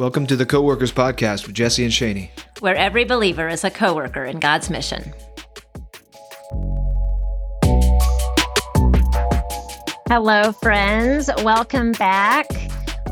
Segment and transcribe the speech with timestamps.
[0.00, 4.24] Welcome to the Coworkers Podcast with Jesse and Shaney, where every believer is a coworker
[4.24, 5.12] in God's mission.
[10.08, 11.28] Hello, friends.
[11.44, 12.46] Welcome back.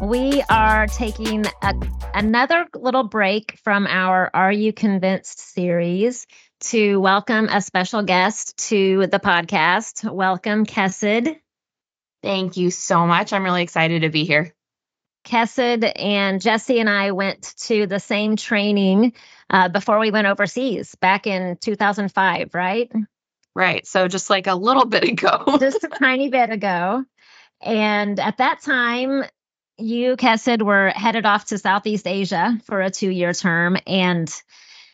[0.00, 1.74] We are taking a,
[2.14, 6.26] another little break from our Are You Convinced series
[6.60, 10.10] to welcome a special guest to the podcast.
[10.10, 11.36] Welcome, Chesed.
[12.22, 13.34] Thank you so much.
[13.34, 14.54] I'm really excited to be here.
[15.24, 19.12] Chesed and Jesse and I went to the same training
[19.50, 22.90] uh, before we went overseas back in 2005, right?
[23.54, 23.86] Right.
[23.86, 25.44] So just like a little bit ago.
[25.60, 27.04] just a tiny bit ago.
[27.60, 29.24] And at that time,
[29.78, 33.76] you, Chesed, were headed off to Southeast Asia for a two year term.
[33.86, 34.32] And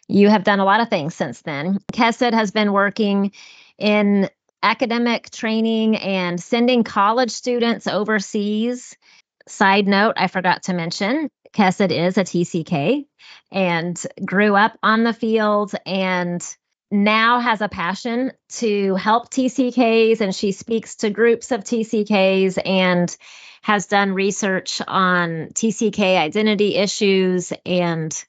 [0.09, 1.79] you have done a lot of things since then.
[1.93, 3.33] Chesed has been working
[3.79, 4.29] in
[4.63, 8.97] academic training and sending college students overseas
[9.49, 13.05] Side note, I forgot to mention, Chesed is a TCK
[13.53, 16.43] and grew up on the field and
[16.91, 23.15] now has a passion to help TCKs and she speaks to groups of TCKs and
[23.63, 28.25] has done research on TCK identity issues and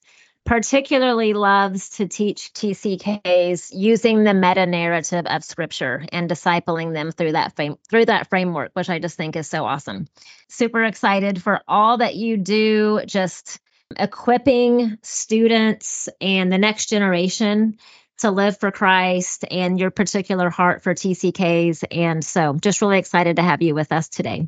[0.46, 7.32] particularly loves to teach TCKs using the meta narrative of scripture and discipling them through
[7.32, 10.08] that frame, through that framework, which I just think is so awesome.
[10.48, 13.60] Super excited for all that you do, just
[13.98, 17.78] equipping students and the next generation
[18.20, 21.84] to live for Christ and your particular heart for TCKs.
[21.92, 24.48] And so just really excited to have you with us today.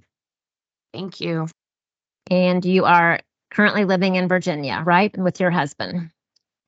[0.94, 1.48] Thank you.
[2.30, 5.16] And you are currently living in Virginia, right?
[5.18, 6.12] With your husband.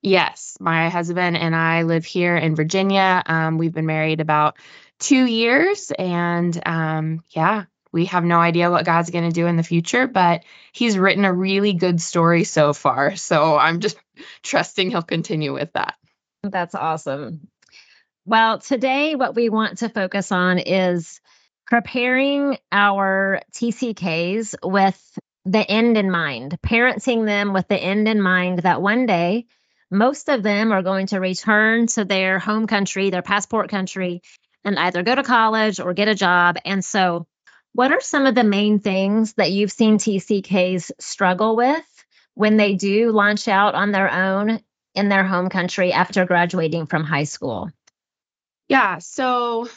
[0.01, 3.21] Yes, my husband and I live here in Virginia.
[3.25, 4.57] Um, we've been married about
[4.99, 9.57] two years, and um, yeah, we have no idea what God's going to do in
[9.57, 13.15] the future, but He's written a really good story so far.
[13.17, 13.97] So I'm just
[14.43, 15.95] trusting He'll continue with that.
[16.43, 17.49] That's awesome.
[18.25, 21.19] Well, today, what we want to focus on is
[21.67, 25.19] preparing our TCKs with
[25.51, 29.47] the end in mind, parenting them with the end in mind that one day
[29.89, 34.21] most of them are going to return to their home country, their passport country,
[34.63, 36.57] and either go to college or get a job.
[36.65, 37.25] And so,
[37.73, 42.05] what are some of the main things that you've seen TCKs struggle with
[42.35, 44.59] when they do launch out on their own
[44.93, 47.71] in their home country after graduating from high school?
[48.67, 48.99] Yeah.
[48.99, 49.67] So,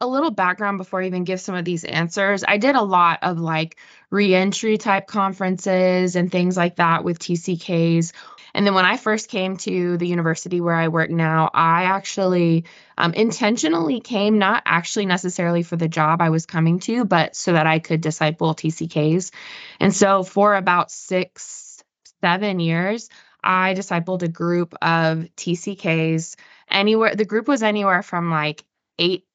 [0.00, 2.44] a little background before I even give some of these answers.
[2.46, 3.76] I did a lot of like
[4.10, 8.12] reentry type conferences and things like that with TCKs.
[8.54, 12.64] And then when I first came to the university where I work now, I actually
[12.96, 17.52] um, intentionally came, not actually necessarily for the job I was coming to, but so
[17.52, 19.32] that I could disciple TCKs.
[19.80, 21.82] And so for about six,
[22.20, 23.10] seven years,
[23.42, 26.36] I discipled a group of TCKs
[26.70, 27.14] anywhere.
[27.14, 28.64] The group was anywhere from like
[28.98, 29.27] eight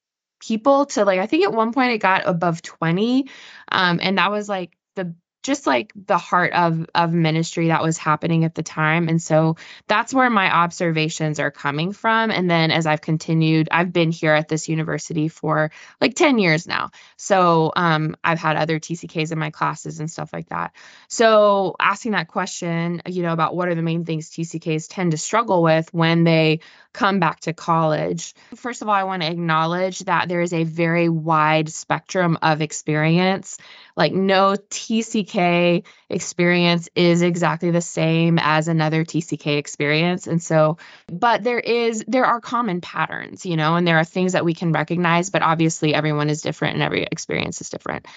[0.48, 3.30] people to like I think at one point it got above 20
[3.72, 7.98] um and that was like the just like the heart of of ministry that was
[7.98, 9.10] happening at the time.
[9.10, 12.32] And so that's where my observations are coming from.
[12.32, 15.72] And then as i've continued i've been here at this university for
[16.02, 16.92] like 10 years now.
[17.18, 20.74] So um, i've had other tcks in my classes and stuff like that.
[21.10, 25.18] So asking that question you know about what are the main things tcks tend to
[25.18, 26.62] struggle with when they
[26.94, 28.34] come back to college.
[28.56, 32.62] First of all i want to acknowledge that there is a very wide spectrum of
[32.62, 33.58] experience
[33.96, 40.28] like no TCK experience is exactly the same as another TCK experience.
[40.28, 40.78] And so,
[41.08, 44.54] but there is, there are common patterns, you know, and there are things that we
[44.54, 48.08] can recognize, but obviously everyone is different and every experience is different.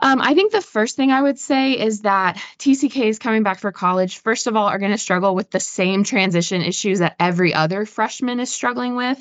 [0.00, 3.72] Um, I think the first thing I would say is that TCKs coming back for
[3.72, 7.52] college, first of all, are going to struggle with the same transition issues that every
[7.52, 9.18] other freshman is struggling with.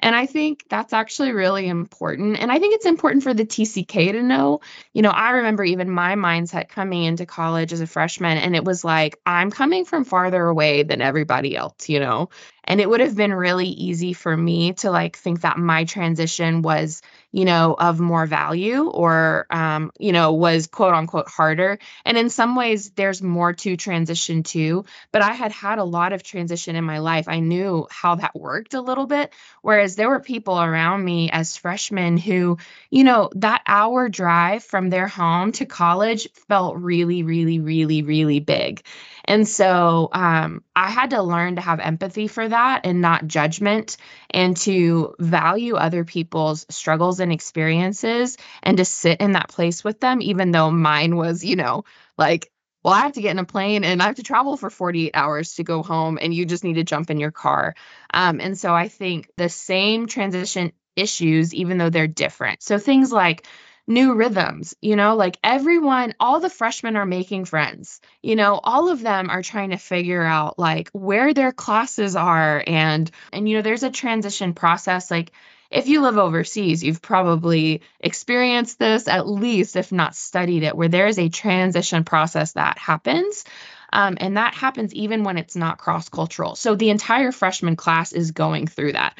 [0.00, 2.38] And I think that's actually really important.
[2.38, 4.60] And I think it's important for the TCK to know.
[4.92, 8.64] You know, I remember even my mindset coming into college as a freshman, and it
[8.64, 12.30] was like, I'm coming from farther away than everybody else, you know?
[12.68, 16.62] And it would have been really easy for me to like think that my transition
[16.62, 21.78] was, you know, of more value or, um, you know, was quote unquote harder.
[22.04, 24.84] And in some ways, there's more to transition to.
[25.12, 27.26] But I had had a lot of transition in my life.
[27.26, 29.32] I knew how that worked a little bit.
[29.62, 32.58] Whereas there were people around me as freshmen who,
[32.90, 38.40] you know, that hour drive from their home to college felt really, really, really, really
[38.40, 38.82] big.
[39.28, 43.98] And so um, I had to learn to have empathy for that and not judgment
[44.30, 50.00] and to value other people's struggles and experiences and to sit in that place with
[50.00, 51.84] them, even though mine was, you know,
[52.16, 52.50] like
[52.84, 55.10] well, I have to get in a plane and I have to travel for 48
[55.12, 57.74] hours to go home, and you just need to jump in your car.
[58.14, 62.62] Um, and so I think the same transition issues, even though they're different.
[62.62, 63.46] So things like
[63.88, 68.90] new rhythms, you know, like everyone, all the freshmen are making friends, you know, all
[68.90, 72.62] of them are trying to figure out like where their classes are.
[72.64, 75.10] And, and, you know, there's a transition process.
[75.10, 75.32] Like
[75.70, 80.88] if you live overseas, you've probably experienced this at least, if not studied it, where
[80.88, 83.44] there is a transition process that happens.
[83.90, 86.56] Um, and that happens even when it's not cross cultural.
[86.56, 89.18] So the entire freshman class is going through that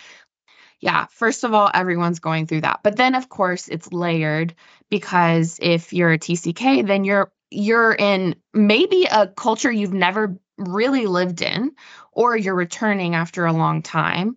[0.81, 2.81] yeah, first of all, everyone's going through that.
[2.83, 4.55] But then of course it's layered
[4.91, 11.07] because if you're a TCK, then you're you're in maybe a culture you've never really
[11.07, 11.73] lived in
[12.13, 14.37] or you're returning after a long time.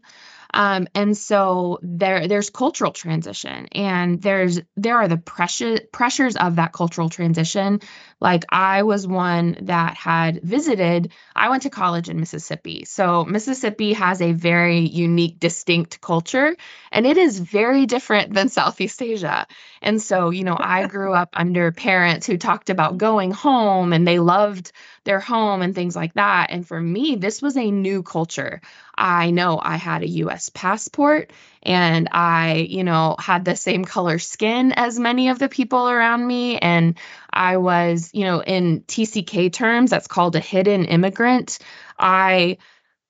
[0.54, 6.58] Um, and so there there's cultural transition and there's there are the pressure pressures of
[6.58, 7.80] that cultural transition.
[8.20, 12.86] Like I was one that had visited, I went to college in Mississippi.
[12.86, 16.56] So Mississippi has a very unique, distinct culture,
[16.92, 19.48] and it is very different than Southeast Asia.
[19.82, 24.08] And so, you know, I grew up under parents who talked about going home and
[24.08, 24.72] they loved
[25.04, 26.48] their home and things like that.
[26.52, 28.62] And for me, this was a new culture.
[29.02, 31.32] I know I had a US passport
[31.64, 36.26] and I, you know, had the same color skin as many of the people around
[36.26, 36.60] me.
[36.60, 37.00] And
[37.34, 41.58] I was, you know, in TCK terms, that's called a hidden immigrant.
[41.98, 42.60] I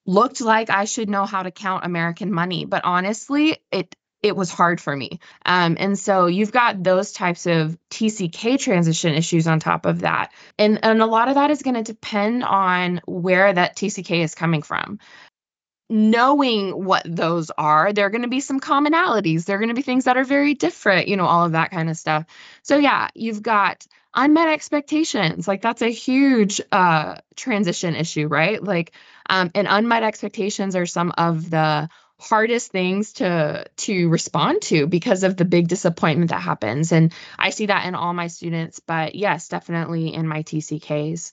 [0.06, 4.52] looked like I should know how to count American money, but honestly, it it was
[4.52, 5.20] hard for me.
[5.46, 10.32] Um, and so you've got those types of TCK transition issues on top of that.
[10.60, 14.36] And, and a lot of that is going to depend on where that TCK is
[14.36, 15.00] coming from.
[15.92, 19.44] Knowing what those are, there are going to be some commonalities.
[19.44, 21.72] There are going to be things that are very different, you know, all of that
[21.72, 22.26] kind of stuff.
[22.64, 25.50] So, yeah, you've got unmet expectations.
[25.50, 28.64] Like, that's a huge uh, transition issue, right?
[28.64, 28.94] Like,
[29.30, 31.90] um, and unmet expectations are some of the
[32.22, 37.50] hardest things to to respond to because of the big disappointment that happens and i
[37.50, 41.32] see that in all my students but yes definitely in my tck's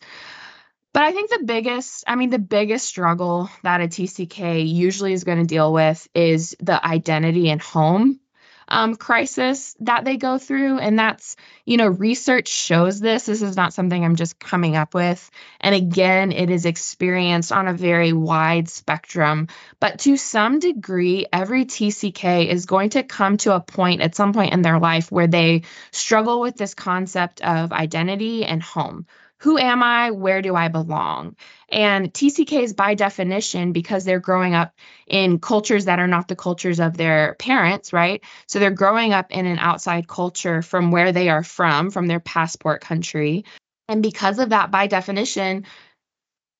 [0.92, 5.24] but i think the biggest i mean the biggest struggle that a tck usually is
[5.24, 8.20] going to deal with is the identity and home
[8.68, 10.78] um, crisis that they go through.
[10.78, 13.26] And that's, you know, research shows this.
[13.26, 15.30] This is not something I'm just coming up with.
[15.60, 19.48] And again, it is experienced on a very wide spectrum.
[19.80, 24.32] But to some degree, every TCK is going to come to a point at some
[24.32, 29.06] point in their life where they struggle with this concept of identity and home
[29.38, 30.10] who am I?
[30.10, 31.36] Where do I belong?
[31.68, 34.74] And TCKs, by definition, because they're growing up
[35.06, 38.22] in cultures that are not the cultures of their parents, right?
[38.46, 42.20] So they're growing up in an outside culture from where they are from, from their
[42.20, 43.44] passport country.
[43.88, 45.64] And because of that, by definition,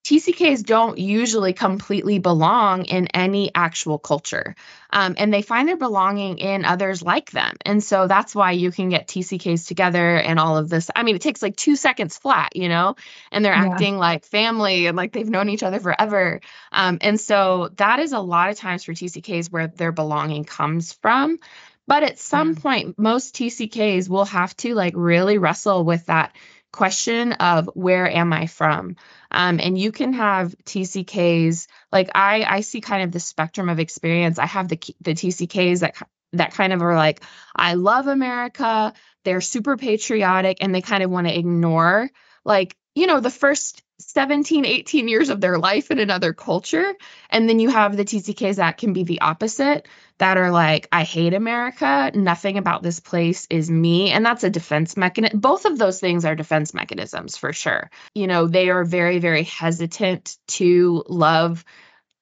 [0.04, 4.54] TCKs don't usually completely belong in any actual culture.
[4.90, 7.56] Um, and they find their belonging in others like them.
[7.66, 10.90] And so that's why you can get TCKs together and all of this.
[10.96, 12.96] I mean, it takes like two seconds flat, you know,
[13.30, 13.68] and they're yeah.
[13.70, 16.40] acting like family and like they've known each other forever.
[16.72, 20.94] Um, and so that is a lot of times for TCKs where their belonging comes
[20.94, 21.38] from.
[21.86, 22.60] But at some yeah.
[22.60, 26.34] point, most TCKs will have to like really wrestle with that
[26.72, 28.96] question of where am I from?
[29.38, 33.78] Um, and you can have TCKs like I I see kind of the spectrum of
[33.78, 34.36] experience.
[34.40, 35.94] I have the the TCKs that
[36.32, 37.22] that kind of are like
[37.54, 38.92] I love America.
[39.24, 42.10] They're super patriotic and they kind of want to ignore
[42.44, 46.94] like you know the first 17 18 years of their life in another culture
[47.30, 49.88] and then you have the tck's that can be the opposite
[50.18, 52.10] that are like i hate america.
[52.14, 54.10] Nothing about this place is me.
[54.10, 57.90] And that's a defense mechanism both of those things are defense mechanisms for sure.
[58.14, 61.64] You know they are very very hesitant to love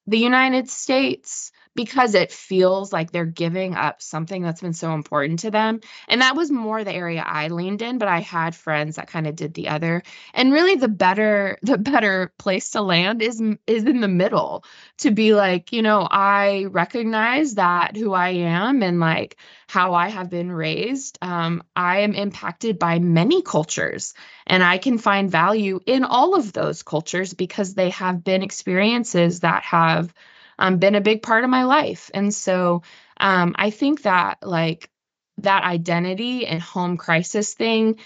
[0.06, 5.40] the united states because it feels like they're giving up something that's been so important
[5.40, 5.80] to them.
[6.08, 9.26] And that was more the area I leaned in, but I had friends that kind
[9.26, 10.02] of did the other.
[10.34, 14.64] And really the better the better place to land is is in the middle
[14.98, 19.36] to be like, you know, I recognize that who I am and like
[19.68, 21.18] how I have been raised.
[21.20, 24.14] Um, I am impacted by many cultures
[24.46, 29.40] and I can find value in all of those cultures because they have been experiences
[29.40, 30.12] that have
[30.58, 32.10] um, been a big part of my life.
[32.14, 32.82] And so
[33.18, 34.90] um, I think that like
[35.38, 37.98] that identity and home crisis thing,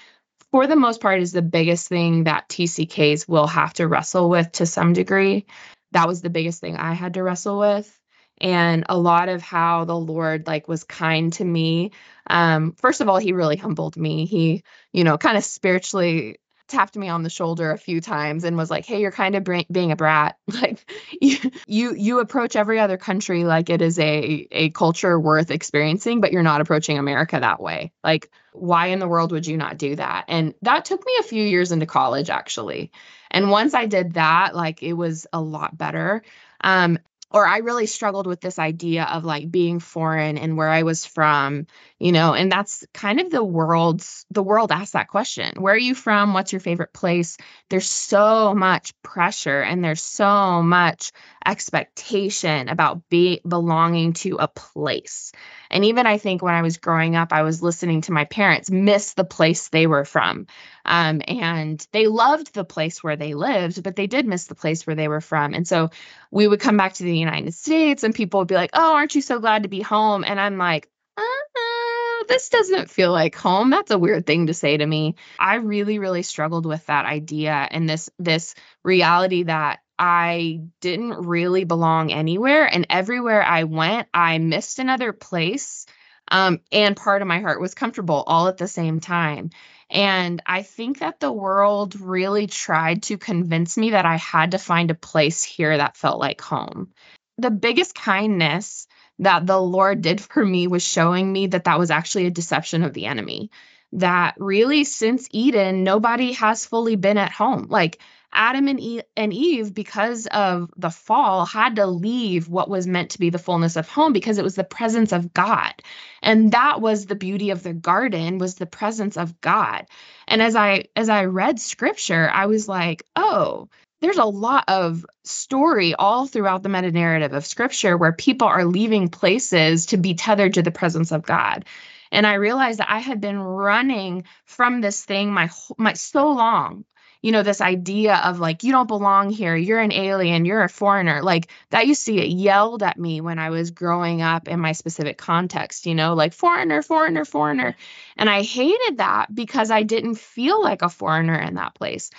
[0.50, 4.52] for the most part, is the biggest thing that TCKs will have to wrestle with
[4.52, 5.46] to some degree.
[5.92, 7.96] That was the biggest thing I had to wrestle with.
[8.40, 11.92] And a lot of how the Lord like was kind to me.
[12.28, 14.24] Um, first of all, he really humbled me.
[14.24, 16.38] He, you know, kind of spiritually
[16.70, 19.44] tapped me on the shoulder a few times and was like, "Hey, you're kind of
[19.44, 20.36] br- being a brat.
[20.60, 25.50] Like you, you you approach every other country like it is a a culture worth
[25.50, 27.92] experiencing, but you're not approaching America that way.
[28.04, 31.24] Like why in the world would you not do that?" And that took me a
[31.24, 32.92] few years into college actually.
[33.30, 36.22] And once I did that, like it was a lot better.
[36.62, 36.98] Um,
[37.30, 41.06] or I really struggled with this idea of like being foreign and where I was
[41.06, 41.66] from,
[41.98, 45.62] you know, and that's kind of the world's the world asks that question.
[45.62, 46.34] Where are you from?
[46.34, 47.36] What's your favorite place?
[47.68, 51.12] There's so much pressure and there's so much
[51.46, 55.32] expectation about be belonging to a place.
[55.70, 58.70] And even I think when I was growing up, I was listening to my parents
[58.70, 60.48] miss the place they were from.
[60.84, 64.86] Um, and they loved the place where they lived, but they did miss the place
[64.86, 65.54] where they were from.
[65.54, 65.90] And so
[66.30, 69.14] we would come back to the United States and people would be like, Oh, aren't
[69.14, 70.24] you so glad to be home?
[70.24, 73.70] And I'm like, uh, this doesn't feel like home.
[73.70, 75.16] That's a weird thing to say to me.
[75.38, 81.64] I really, really struggled with that idea and this this reality that I didn't really
[81.64, 82.64] belong anywhere.
[82.64, 85.86] And everywhere I went, I missed another place.
[86.28, 89.50] Um, and part of my heart was comfortable all at the same time.
[89.90, 94.58] And I think that the world really tried to convince me that I had to
[94.58, 96.92] find a place here that felt like home.
[97.38, 98.86] The biggest kindness
[99.18, 102.84] that the Lord did for me was showing me that that was actually a deception
[102.84, 103.50] of the enemy.
[103.94, 107.66] That really, since Eden, nobody has fully been at home.
[107.68, 107.98] Like,
[108.32, 113.10] Adam and Eve, and Eve, because of the fall, had to leave what was meant
[113.10, 115.74] to be the fullness of home because it was the presence of God.
[116.22, 119.86] And that was the beauty of the garden was the presence of God.
[120.28, 123.68] And as I as I read scripture, I was like, "Oh,
[124.00, 128.64] there's a lot of story all throughout the meta narrative of scripture where people are
[128.64, 131.64] leaving places to be tethered to the presence of God.
[132.10, 136.84] And I realized that I had been running from this thing my my so long
[137.22, 140.68] you know, this idea of like, you don't belong here, you're an alien, you're a
[140.68, 141.22] foreigner.
[141.22, 144.72] Like that used to get yelled at me when I was growing up in my
[144.72, 147.76] specific context, you know, like foreigner, foreigner, foreigner.
[148.16, 152.10] And I hated that because I didn't feel like a foreigner in that place.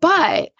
[0.00, 0.52] But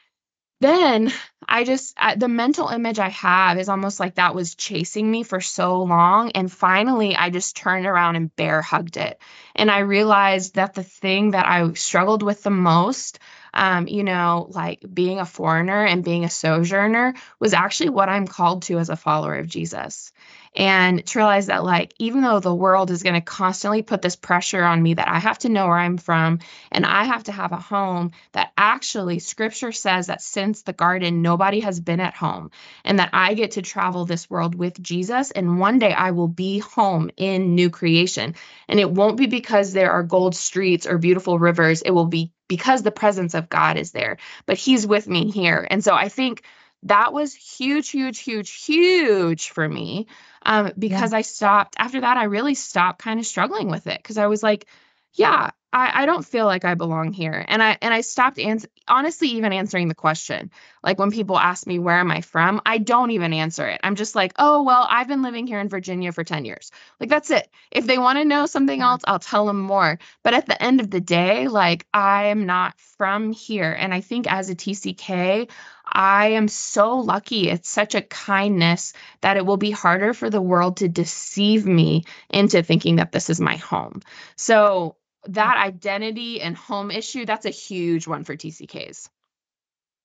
[0.60, 1.10] then
[1.48, 5.40] I just, the mental image I have is almost like that was chasing me for
[5.40, 6.32] so long.
[6.32, 9.18] And finally, I just turned around and bear hugged it.
[9.56, 13.18] And I realized that the thing that I struggled with the most
[13.52, 18.26] um, you know, like being a foreigner and being a sojourner was actually what I'm
[18.26, 20.12] called to as a follower of Jesus
[20.54, 24.16] and to realize that like even though the world is going to constantly put this
[24.16, 26.40] pressure on me that I have to know where I'm from
[26.72, 31.22] and I have to have a home that actually scripture says that since the garden
[31.22, 32.50] nobody has been at home
[32.84, 36.28] and that I get to travel this world with Jesus and one day I will
[36.28, 38.34] be home in new creation.
[38.68, 41.82] And it won't be because there are gold streets or beautiful rivers.
[41.82, 44.16] It will be because the presence of God is there.
[44.46, 45.66] But he's with me here.
[45.70, 46.42] And so I think
[46.84, 50.06] that was huge, huge, huge, huge for me.
[50.42, 51.18] Um, because yeah.
[51.18, 54.42] I stopped after that, I really stopped kind of struggling with it because I was
[54.42, 54.66] like,
[55.12, 57.44] yeah, I, I don't feel like I belong here.
[57.46, 60.50] And I and I stopped ans- honestly even answering the question.
[60.82, 63.80] Like when people ask me where am I from, I don't even answer it.
[63.84, 66.72] I'm just like, oh well, I've been living here in Virginia for 10 years.
[66.98, 67.48] Like that's it.
[67.70, 69.98] If they want to know something else, I'll tell them more.
[70.22, 73.70] But at the end of the day, like I'm not from here.
[73.70, 75.50] And I think as a TCK,
[75.92, 77.50] I am so lucky.
[77.50, 82.04] It's such a kindness that it will be harder for the world to deceive me
[82.28, 84.00] into thinking that this is my home.
[84.36, 89.08] So that identity and home issue, that's a huge one for TCKs.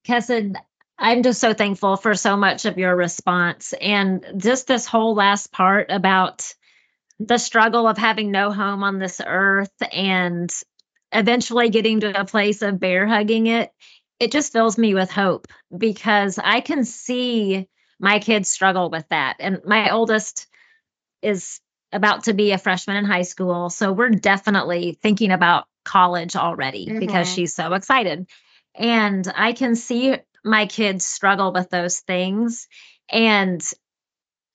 [0.08, 0.56] Chesed,
[0.98, 5.52] I'm just so thankful for so much of your response and just this whole last
[5.52, 6.54] part about
[7.20, 10.54] the struggle of having no home on this earth and
[11.12, 13.72] eventually getting to a place of bear hugging it.
[14.20, 17.68] It just fills me with hope because I can see
[18.00, 19.38] my kids struggle with that.
[19.40, 20.48] And my oldest
[21.22, 21.60] is
[21.92, 23.70] about to be a freshman in high school.
[23.70, 27.00] So we're definitely thinking about college already mm-hmm.
[27.00, 28.28] because she's so excited.
[28.74, 32.68] And I can see my kids struggle with those things.
[33.10, 33.62] And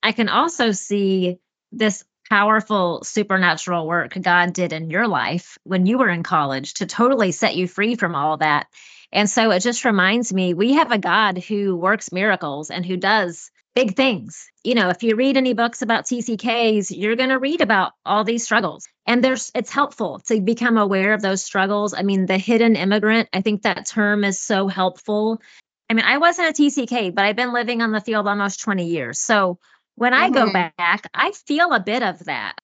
[0.03, 1.39] I can also see
[1.73, 6.87] this powerful supernatural work God did in your life when you were in college to
[6.87, 8.69] totally set you free from all that.
[9.13, 12.97] And so it just reminds me we have a God who works miracles and who
[12.97, 14.49] does big things.
[14.65, 18.25] You know, if you read any books about TCKs, you're going to read about all
[18.25, 18.87] these struggles.
[19.07, 21.95] And there's it's helpful to become aware of those struggles.
[21.95, 25.41] I mean, the hidden immigrant, I think that term is so helpful.
[25.89, 28.87] I mean, I wasn't a TCK, but I've been living on the field almost 20
[28.87, 29.19] years.
[29.19, 29.59] So
[29.97, 30.35] when I mm-hmm.
[30.35, 32.55] go back, I feel a bit of that.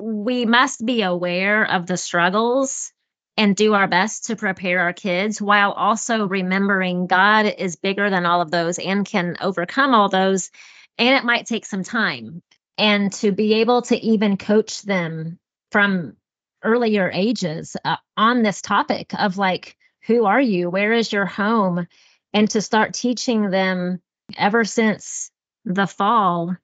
[0.00, 2.92] We must be aware of the struggles
[3.36, 8.26] and do our best to prepare our kids while also remembering God is bigger than
[8.26, 10.50] all of those and can overcome all those.
[10.98, 12.42] And it might take some time.
[12.78, 15.38] And to be able to even coach them
[15.72, 16.16] from
[16.62, 19.76] earlier ages uh, on this topic of like,
[20.06, 20.70] who are you?
[20.70, 21.86] Where is your home?
[22.32, 24.00] And to start teaching them
[24.36, 25.30] ever since
[25.64, 26.56] the fall,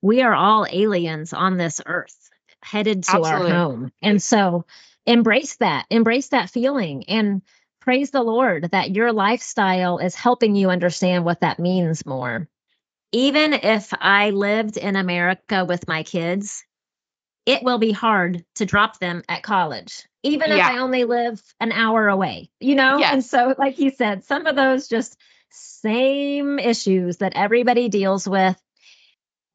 [0.00, 2.16] we are all aliens on this earth
[2.62, 3.52] headed to Absolutely.
[3.52, 3.92] our home.
[4.02, 4.66] And so
[5.06, 7.42] embrace that, embrace that feeling and
[7.80, 12.48] praise the Lord that your lifestyle is helping you understand what that means more.
[13.10, 16.64] Even if I lived in America with my kids,
[17.44, 20.56] it will be hard to drop them at college, even yeah.
[20.56, 22.98] if I only live an hour away, you know?
[22.98, 23.12] Yes.
[23.12, 25.16] And so, like you said, some of those just
[25.50, 28.56] same issues that everybody deals with.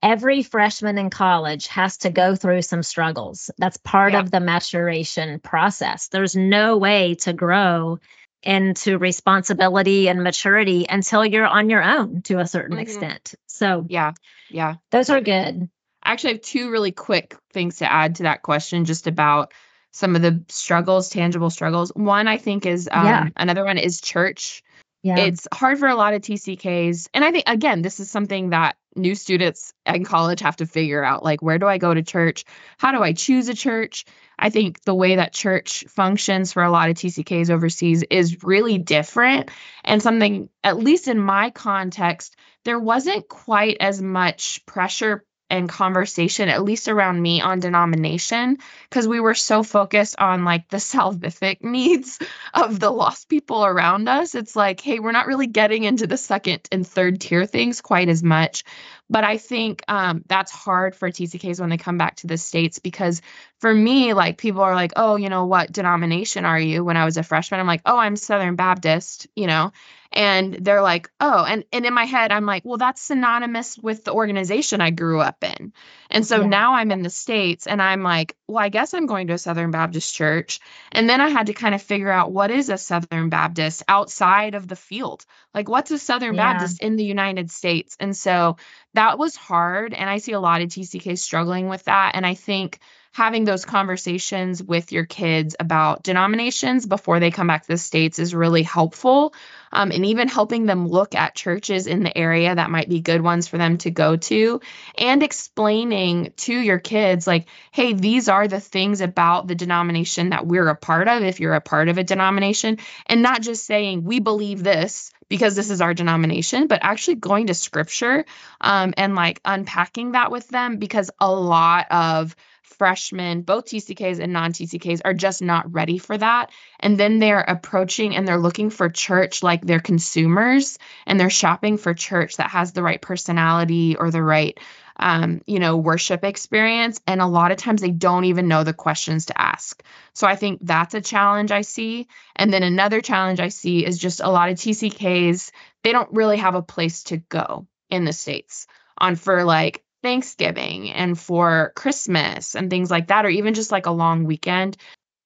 [0.01, 3.50] Every freshman in college has to go through some struggles.
[3.58, 4.20] That's part yeah.
[4.20, 6.08] of the maturation process.
[6.10, 8.00] There's no way to grow
[8.44, 12.82] into responsibility and maturity until you're on your own to a certain mm-hmm.
[12.82, 13.36] extent.
[13.48, 14.13] So, yeah,
[14.50, 15.34] yeah, those are good.
[15.34, 15.70] Actually,
[16.04, 19.54] I actually have two really quick things to add to that question just about
[19.92, 21.92] some of the struggles, tangible struggles.
[21.96, 23.27] One, I think, is um, yeah.
[23.36, 24.63] another one is church.
[25.07, 25.19] Yeah.
[25.19, 27.07] It's hard for a lot of TCKs.
[27.13, 31.01] And I think, again, this is something that new students in college have to figure
[31.01, 32.43] out like, where do I go to church?
[32.77, 34.03] How do I choose a church?
[34.37, 38.79] I think the way that church functions for a lot of TCKs overseas is really
[38.79, 39.49] different.
[39.85, 42.35] And something, at least in my context,
[42.65, 48.58] there wasn't quite as much pressure and conversation, at least around me, on denomination,
[48.89, 52.20] because we were so focused on like the salvific needs
[52.54, 54.36] of the lost people around us.
[54.36, 58.10] It's like, hey, we're not really getting into the second and third tier things quite
[58.10, 58.63] as much.
[59.09, 62.79] But I think um, that's hard for TCKs when they come back to the States
[62.79, 63.21] because
[63.59, 66.83] for me, like people are like, oh, you know, what denomination are you?
[66.83, 69.72] When I was a freshman, I'm like, oh, I'm Southern Baptist, you know,
[70.11, 74.03] and they're like oh and and in my head i'm like well that's synonymous with
[74.03, 75.74] the organization i grew up in
[76.09, 76.48] and so yeah.
[76.48, 79.37] now i'm in the states and i'm like well i guess i'm going to a
[79.37, 80.59] southern baptist church
[80.91, 84.55] and then i had to kind of figure out what is a southern baptist outside
[84.55, 86.53] of the field like what's a southern yeah.
[86.53, 88.57] baptist in the united states and so
[88.98, 92.33] that was hard and i see a lot of tck struggling with that and i
[92.33, 92.79] think
[93.18, 98.20] having those conversations with your kids about denominations before they come back to the States
[98.20, 99.34] is really helpful.
[99.74, 103.22] Um, and even helping them look at churches in the area that might be good
[103.22, 104.62] ones for them to go to
[104.96, 110.46] and explaining to your kids, like, hey, these are the things about the denomination that
[110.46, 112.77] we're a part of if you're a part of a denomination,
[113.08, 117.48] and not just saying, we believe this because this is our denomination, but actually going
[117.48, 118.25] to scripture
[118.62, 122.36] um, and like unpacking that with them because a lot of
[122.68, 126.51] freshmen, both TCKs and non TCKs, are just not ready for that.
[126.80, 131.77] And then they're approaching and they're looking for church like they're consumers and they're shopping
[131.77, 134.60] for church that has the right personality or the right,
[134.98, 137.01] um, you know, worship experience.
[137.08, 139.82] And a lot of times they don't even know the questions to ask.
[140.14, 142.08] So I think that's a challenge I see.
[142.36, 145.51] And then another challenge I see is just a lot of TCKs,
[145.84, 150.92] they don't really have a place to go in the States on for like Thanksgiving
[150.92, 154.77] and for Christmas and things like that, or even just like a long weekend,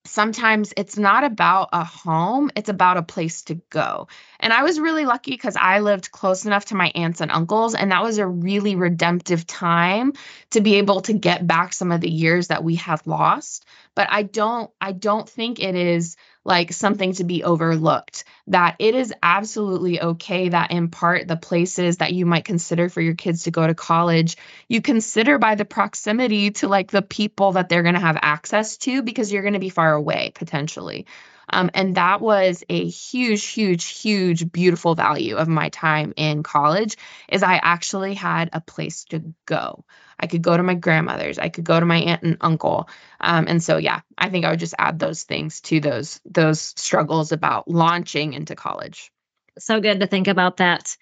[0.06, 4.08] sometimes it's not about a home, it's about a place to go.
[4.40, 7.76] And I was really lucky because I lived close enough to my aunts and uncles,
[7.76, 10.14] and that was a really redemptive time
[10.52, 13.66] to be able to get back some of the years that we had lost.
[13.96, 18.24] But I don't I don't think it is like something to be overlooked.
[18.48, 23.02] That it is absolutely okay that in part the places that you might consider for
[23.02, 27.54] your kids to go to college, you consider by the proximity to like the people
[27.54, 31.06] that they're going to have access to because you're going to be far away potentially.
[31.52, 36.98] Um, and that was a huge, huge, huge, beautiful value of my time in college
[37.30, 39.86] is I actually had a place to go.
[40.20, 41.40] I could go to my grandmother's.
[41.40, 42.88] I could go to my aunt and uncle.
[43.20, 46.62] Um, and so, yeah, I think I would just add those things to those those
[46.62, 49.12] struggles about launching into college.
[49.60, 50.96] So good to think about that.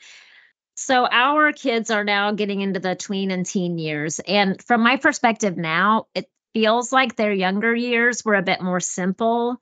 [0.75, 4.95] So our kids are now getting into the tween and teen years, and from my
[4.95, 9.59] perspective now, it feels like their younger years were a bit more simple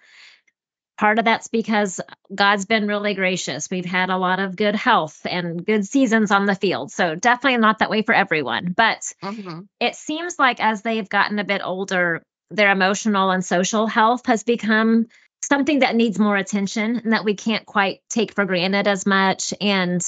[0.98, 2.02] Part of that's because
[2.34, 3.70] God's been really gracious.
[3.70, 6.92] We've had a lot of good health and good seasons on the field.
[6.92, 8.74] So, definitely not that way for everyone.
[8.76, 9.62] But mm-hmm.
[9.80, 14.44] it seems like as they've gotten a bit older, their emotional and social health has
[14.44, 15.08] become
[15.44, 19.54] something that needs more attention and that we can't quite take for granted as much.
[19.62, 20.02] And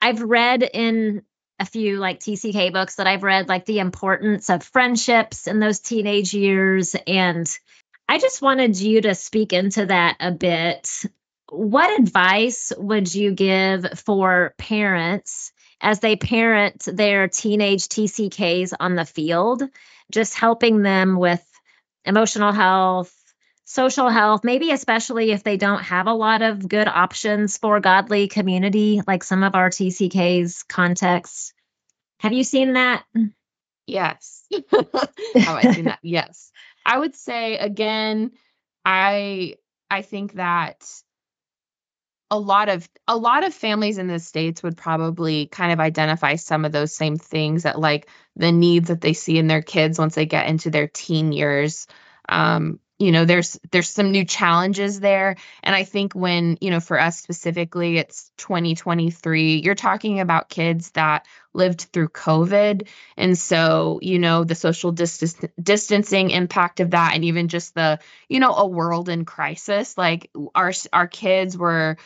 [0.00, 1.22] I've read in
[1.58, 5.80] a few like TCK books that I've read, like the importance of friendships in those
[5.80, 7.48] teenage years and
[8.08, 11.04] I just wanted you to speak into that a bit.
[11.50, 19.04] What advice would you give for parents as they parent their teenage TCKs on the
[19.04, 19.62] field,
[20.10, 21.44] just helping them with
[22.04, 23.14] emotional health,
[23.64, 28.26] social health, maybe especially if they don't have a lot of good options for godly
[28.26, 31.52] community, like some of our TCKs contexts?
[32.20, 33.04] Have you seen that?
[33.86, 34.44] Yes.
[34.70, 34.96] Have
[35.34, 35.98] I seen that?
[36.02, 36.50] Yes.
[36.88, 38.32] I would say again,
[38.84, 39.56] I
[39.90, 40.84] I think that
[42.30, 46.36] a lot of a lot of families in the states would probably kind of identify
[46.36, 49.98] some of those same things that like the needs that they see in their kids
[49.98, 51.86] once they get into their teen years.
[52.28, 55.36] Um, you know there's there's some new challenges there.
[55.62, 60.90] And i think when you know for us specifically it's 2023 you're talking about kids
[60.92, 62.88] that lived through covid.
[63.16, 67.98] And so you know the social distance, distancing impact of that and even just the
[68.28, 71.96] you know a world in crisis like our our kids were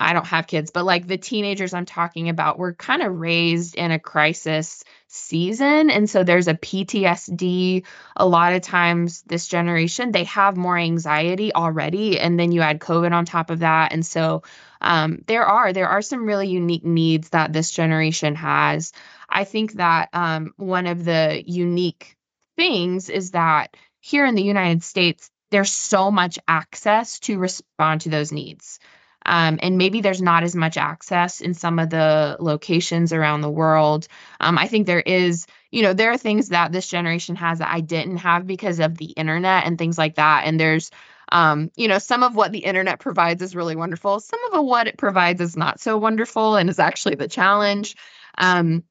[0.00, 3.74] I don't have kids, but like the teenagers I'm talking about were kind of raised
[3.74, 5.90] in a crisis season.
[5.90, 7.84] And so there's a PTSD.
[8.16, 12.18] A lot of times, this generation, they have more anxiety already.
[12.18, 13.92] And then you add COVID on top of that.
[13.92, 14.44] And so
[14.80, 18.92] um, there are there are some really unique needs that this generation has.
[19.28, 22.16] I think that um, one of the unique
[22.56, 28.08] things is that here in the United States, there's so much access to respond to
[28.08, 28.78] those needs.
[29.26, 33.50] Um, and maybe there's not as much access in some of the locations around the
[33.50, 34.06] world.
[34.40, 37.72] Um, I think there is, you know, there are things that this generation has that
[37.72, 40.44] I didn't have because of the internet and things like that.
[40.46, 40.90] And there's,
[41.32, 44.20] um, you know, some of what the internet provides is really wonderful.
[44.20, 47.96] Some of what it provides is not so wonderful and is actually the challenge.
[48.38, 48.84] Um,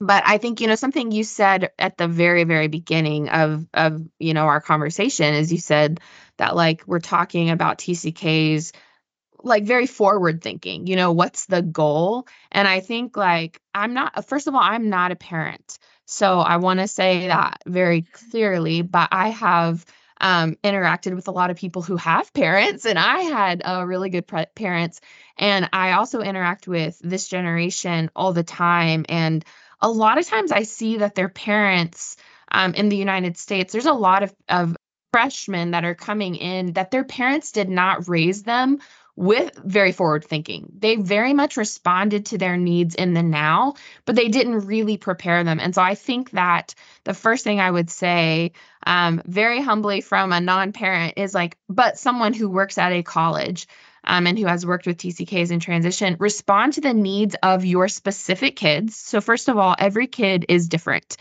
[0.00, 4.02] but I think you know something you said at the very very beginning of of
[4.18, 6.00] you know our conversation is you said
[6.36, 8.72] that like we're talking about TCKs
[9.44, 12.26] like very forward thinking you know what's the goal?
[12.50, 15.78] And i think like i'm not first of all i'm not a parent.
[16.06, 19.84] So i want to say that very clearly but i have
[20.20, 24.10] um, interacted with a lot of people who have parents and i had uh, really
[24.10, 25.00] good pre- parents.
[25.36, 29.44] And i also interact with this generation all the time and
[29.80, 32.16] a lot of times i see that their parents
[32.50, 34.76] um, in the united states there's a lot of, of
[35.12, 38.78] freshmen that are coming in that their parents did not raise them
[39.16, 40.72] with very forward thinking.
[40.76, 43.74] They very much responded to their needs in the now,
[44.04, 45.60] but they didn't really prepare them.
[45.60, 46.74] And so I think that
[47.04, 48.52] the first thing I would say,
[48.86, 53.02] um, very humbly from a non parent, is like, but someone who works at a
[53.02, 53.66] college.
[54.06, 57.88] Um, and who has worked with TCKs in transition, respond to the needs of your
[57.88, 58.96] specific kids.
[58.96, 61.16] So, first of all, every kid is different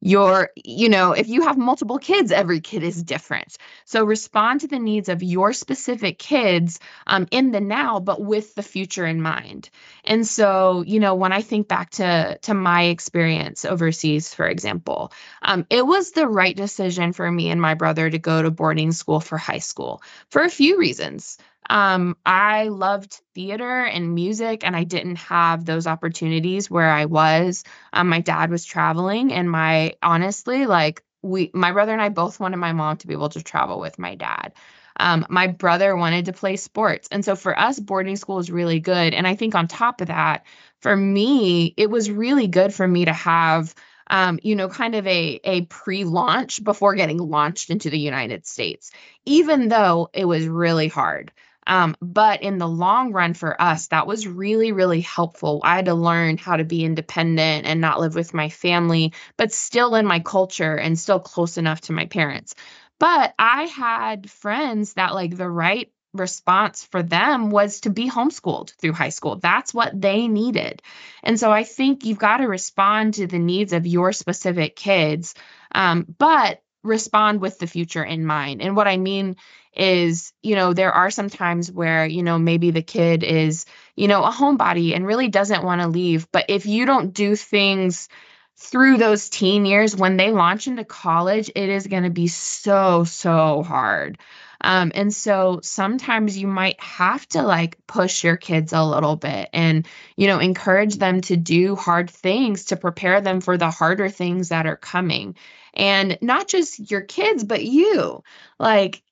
[0.00, 3.56] your you know if you have multiple kids every kid is different.
[3.84, 8.54] So respond to the needs of your specific kids um, in the now but with
[8.54, 9.70] the future in mind.
[10.04, 15.12] And so you know when i think back to to my experience overseas for example
[15.42, 18.92] um, it was the right decision for me and my brother to go to boarding
[18.92, 21.38] school for high school for a few reasons
[21.70, 27.64] um, I loved theater and music, and I didn't have those opportunities where I was.
[27.92, 32.40] Um, my dad was traveling, and my honestly, like we, my brother and I both
[32.40, 34.52] wanted my mom to be able to travel with my dad.
[35.00, 37.08] Um, my brother wanted to play sports.
[37.12, 39.14] And so for us, boarding school is really good.
[39.14, 40.44] And I think on top of that,
[40.80, 43.74] for me, it was really good for me to have
[44.10, 48.46] um, you know, kind of a, a pre launch before getting launched into the United
[48.46, 48.90] States,
[49.26, 51.30] even though it was really hard.
[51.68, 55.60] Um, but in the long run for us, that was really, really helpful.
[55.62, 59.52] I had to learn how to be independent and not live with my family, but
[59.52, 62.54] still in my culture and still close enough to my parents.
[62.98, 68.72] But I had friends that, like, the right response for them was to be homeschooled
[68.74, 69.36] through high school.
[69.36, 70.82] That's what they needed.
[71.22, 75.34] And so I think you've got to respond to the needs of your specific kids,
[75.74, 78.62] um, but respond with the future in mind.
[78.62, 79.36] And what I mean
[79.78, 83.64] is, you know, there are some times where, you know, maybe the kid is,
[83.96, 86.30] you know, a homebody and really doesn't want to leave.
[86.32, 88.08] But if you don't do things
[88.56, 93.04] through those teen years, when they launch into college, it is going to be so,
[93.04, 94.18] so hard.
[94.60, 99.48] Um, and so sometimes you might have to like push your kids a little bit
[99.52, 99.86] and,
[100.16, 104.48] you know, encourage them to do hard things to prepare them for the harder things
[104.48, 105.36] that are coming.
[105.74, 108.24] And not just your kids, but you.
[108.58, 109.02] Like,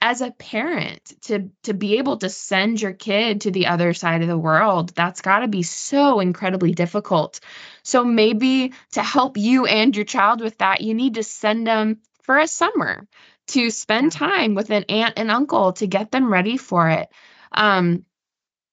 [0.00, 4.22] as a parent to to be able to send your kid to the other side
[4.22, 7.40] of the world that's got to be so incredibly difficult
[7.82, 11.98] so maybe to help you and your child with that you need to send them
[12.22, 13.06] for a summer
[13.50, 17.08] to spend time with an aunt and uncle to get them ready for it.
[17.52, 18.04] Um,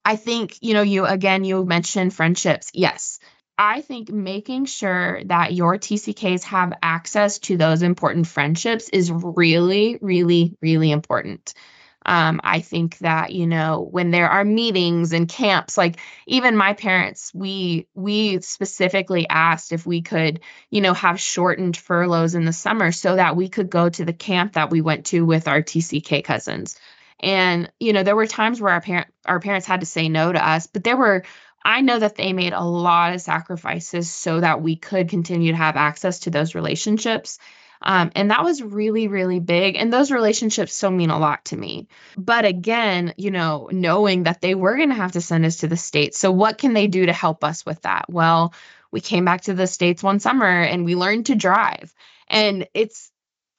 [0.05, 2.71] I think, you know, you again, you mentioned friendships.
[2.73, 3.19] Yes.
[3.57, 9.97] I think making sure that your TCKs have access to those important friendships is really,
[10.01, 11.53] really, really important.
[12.07, 16.73] Um, I think that you know when there are meetings and camps, like even my
[16.73, 20.39] parents, we we specifically asked if we could
[20.69, 24.13] you know have shortened furloughs in the summer so that we could go to the
[24.13, 26.79] camp that we went to with our TCK cousins.
[27.19, 30.31] And you know there were times where our parent our parents had to say no
[30.31, 31.25] to us, but there were
[31.63, 35.57] I know that they made a lot of sacrifices so that we could continue to
[35.57, 37.39] have access to those relationships.
[37.81, 39.75] Um, and that was really, really big.
[39.75, 41.87] And those relationships still mean a lot to me.
[42.17, 45.67] But again, you know, knowing that they were going to have to send us to
[45.67, 46.17] the States.
[46.17, 48.05] So, what can they do to help us with that?
[48.09, 48.53] Well,
[48.91, 51.93] we came back to the States one summer and we learned to drive.
[52.27, 53.11] And it's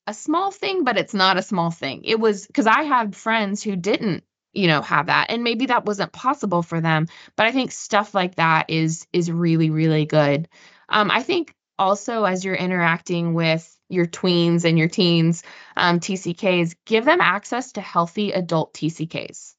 [0.06, 2.02] a small thing, but it's not a small thing.
[2.04, 5.84] It was because I had friends who didn't you know have that and maybe that
[5.84, 7.06] wasn't possible for them
[7.36, 10.48] but i think stuff like that is is really really good
[10.88, 15.42] um, i think also as you're interacting with your tweens and your teens
[15.76, 19.54] um, TCKs, give them access to healthy adult TCKs.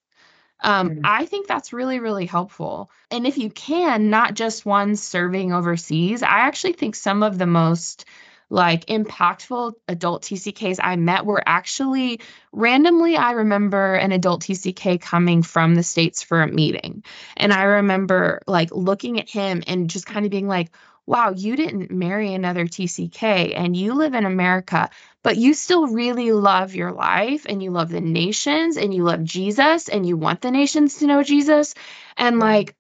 [0.62, 1.02] Um, mm-hmm.
[1.06, 2.92] I think that's really, really helpful.
[3.10, 7.48] And if you can, not just ones serving overseas, I actually think some of the
[7.48, 8.06] most
[8.50, 12.20] like impactful adult TCKs I met were actually
[12.52, 13.16] randomly.
[13.16, 17.04] I remember an adult TCK coming from the States for a meeting.
[17.38, 20.72] And I remember like looking at him and just kind of being like,
[21.06, 24.92] wow, you didn't marry another TCK and you live in America,
[25.24, 29.24] but you still really love your life and you love the nations and you love
[29.24, 31.74] Jesus and you want the nations to know Jesus.
[32.16, 32.76] And like,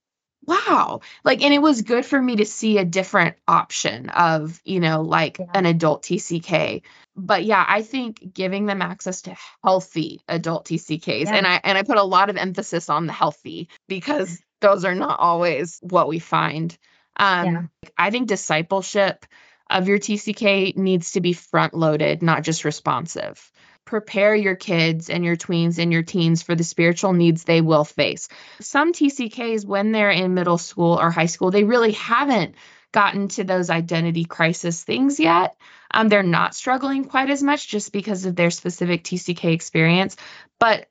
[0.49, 1.01] wow.
[1.23, 5.01] Like, and it was good for me to see a different option of, you know,
[5.01, 5.45] like yeah.
[5.53, 6.81] an adult TCK.
[7.15, 11.35] But yeah, I think giving them access to healthy adult TCKs, yeah.
[11.35, 14.95] and I and I put a lot of emphasis on the healthy because those are
[14.95, 16.77] not always what we find.
[17.17, 17.89] Um, yeah.
[17.97, 19.25] I think discipleship
[19.69, 23.51] of your TCK needs to be front loaded, not just responsive.
[23.89, 27.83] Prepare your kids and your tweens and your teens for the spiritual needs they will
[27.83, 28.29] face.
[28.61, 32.53] Some TCKs, when they're in middle school or high school, they really haven't
[32.91, 35.57] gotten to those identity crisis things yet.
[35.89, 40.17] Um, they're not struggling quite as much just because of their specific TCK experience,
[40.59, 40.87] but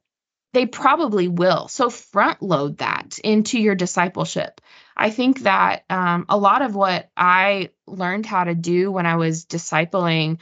[0.53, 1.69] they probably will.
[1.69, 4.61] So front load that into your discipleship.
[4.97, 9.15] I think that um, a lot of what I learned how to do when I
[9.15, 10.39] was discipling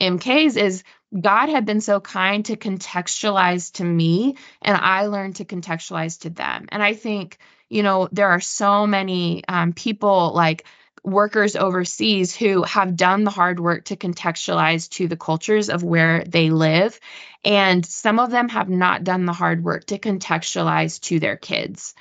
[0.00, 0.82] MKs is
[1.18, 6.30] God had been so kind to contextualize to me, and I learned to contextualize to
[6.30, 6.66] them.
[6.70, 10.64] And I think, you know, there are so many um, people like
[11.04, 16.24] workers overseas who have done the hard work to contextualize to the cultures of where
[16.24, 16.98] they live.
[17.44, 21.94] And some of them have not done the hard work to contextualize to their kids.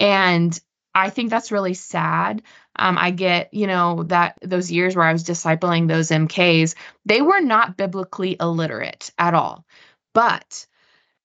[0.00, 0.58] And
[0.96, 2.42] I think that's really sad.
[2.74, 7.20] Um, I get, you know, that those years where I was discipling those MKs, they
[7.20, 9.66] were not biblically illiterate at all.
[10.14, 10.66] But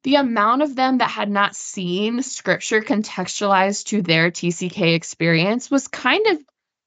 [0.03, 5.87] the amount of them that had not seen scripture contextualized to their TCK experience was
[5.87, 6.39] kind of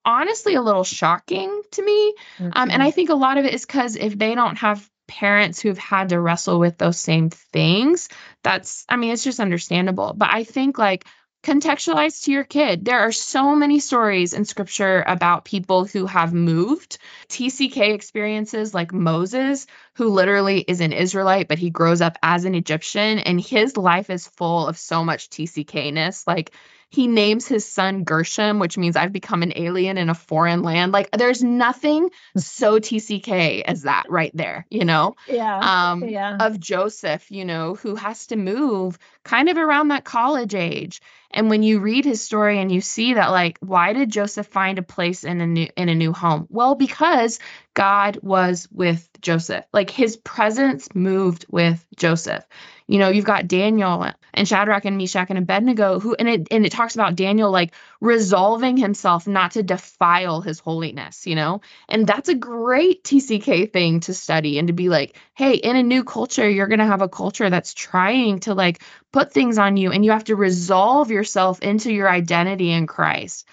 [0.04, 2.14] honestly a little shocking to me.
[2.36, 2.44] Mm-hmm.
[2.44, 2.82] Um, and mm-hmm.
[2.82, 6.10] I think a lot of it is because if they don't have parents who've had
[6.10, 8.10] to wrestle with those same things,
[8.42, 10.12] that's, I mean, it's just understandable.
[10.14, 11.06] But I think like
[11.44, 12.84] contextualize to your kid.
[12.84, 16.98] There are so many stories in scripture about people who have moved.
[17.28, 22.54] TCK experiences like Moses, who literally is an Israelite, but he grows up as an
[22.54, 26.26] Egyptian, and his life is full of so much TCK ness.
[26.26, 26.52] Like
[26.94, 30.92] he names his son Gershom, which means I've become an alien in a foreign land.
[30.92, 35.16] Like there's nothing so TCK as that right there, you know?
[35.26, 35.90] Yeah.
[35.90, 36.36] Um, yeah.
[36.38, 41.00] Of Joseph, you know, who has to move kind of around that college age.
[41.34, 44.78] And when you read his story and you see that, like, why did Joseph find
[44.78, 46.46] a place in a new in a new home?
[46.48, 47.40] Well, because
[47.74, 49.64] God was with Joseph.
[49.72, 52.44] Like his presence moved with Joseph.
[52.86, 56.64] You know, you've got Daniel and Shadrach and Meshach and Abednego who and it and
[56.64, 61.62] it talks about Daniel like resolving himself not to defile his holiness, you know?
[61.88, 65.82] And that's a great TCK thing to study and to be like, hey, in a
[65.82, 68.82] new culture, you're to have a culture that's trying to like
[69.14, 73.46] put things on you and you have to resolve yourself into your identity in Christ.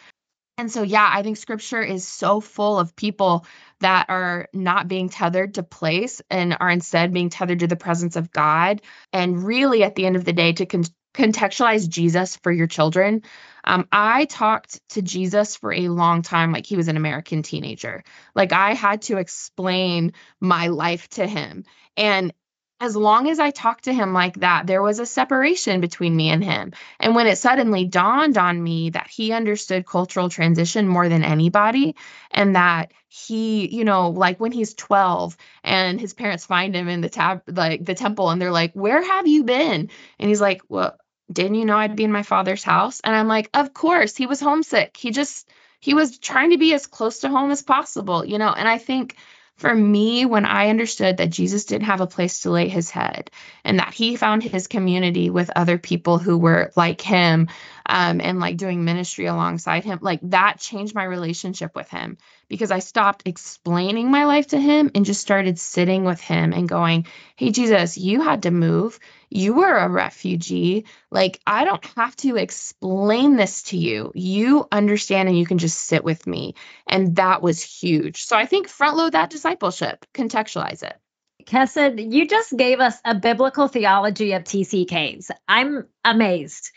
[0.58, 3.46] And so, yeah, I think scripture is so full of people
[3.80, 8.16] that are not being tethered to place and are instead being tethered to the presence
[8.16, 8.82] of God.
[9.14, 13.22] And really, at the end of the day, to con- contextualize Jesus for your children.
[13.64, 18.04] Um, I talked to Jesus for a long time, like he was an American teenager.
[18.34, 21.66] Like I had to explain my life to him.
[21.96, 22.34] And
[22.82, 26.30] as long as I talked to him like that, there was a separation between me
[26.30, 26.74] and him.
[27.00, 31.96] And when it suddenly dawned on me that he understood cultural transition more than anybody,
[32.32, 37.02] and that he, you know, like when he's 12 and his parents find him in
[37.02, 39.92] the tab, like the temple, and they're like, Where have you been?
[40.18, 40.98] And he's like, Well,
[41.32, 43.00] didn't you know I'd be in my father's house?
[43.02, 44.98] And I'm like, Of course, he was homesick.
[44.98, 45.48] He just,
[45.80, 48.80] he was trying to be as close to home as possible, you know, and I
[48.80, 49.18] think
[49.62, 53.30] for me, when I understood that Jesus didn't have a place to lay his head
[53.64, 57.48] and that he found his community with other people who were like him
[57.92, 62.72] um, and like doing ministry alongside him, like that changed my relationship with him because
[62.72, 67.06] I stopped explaining my life to him and just started sitting with him and going,
[67.36, 69.00] Hey, Jesus, you had to move
[69.32, 70.86] you were a refugee.
[71.10, 74.12] Like, I don't have to explain this to you.
[74.14, 76.56] You understand and you can just sit with me.
[76.86, 78.24] And that was huge.
[78.24, 80.98] So I think front load that discipleship, contextualize it.
[81.46, 85.32] Chesed, you just gave us a biblical theology of TCKs.
[85.48, 86.72] I'm amazed.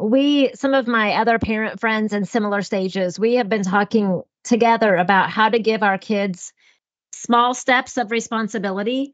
[0.00, 4.96] We, some of my other parent friends in similar stages, we have been talking together
[4.96, 6.52] about how to give our kids
[7.12, 9.12] small steps of responsibility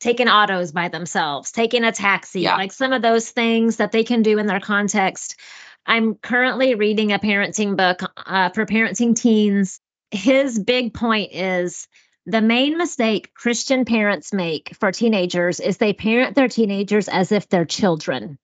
[0.00, 2.56] taking autos by themselves, taking a taxi, yeah.
[2.56, 5.38] like some of those things that they can do in their context.
[5.86, 9.80] I'm currently reading a parenting book uh, for parenting teens.
[10.10, 11.86] His big point is
[12.26, 17.48] the main mistake Christian parents make for teenagers is they parent their teenagers as if
[17.48, 18.38] they're children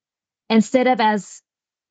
[0.49, 1.43] instead of as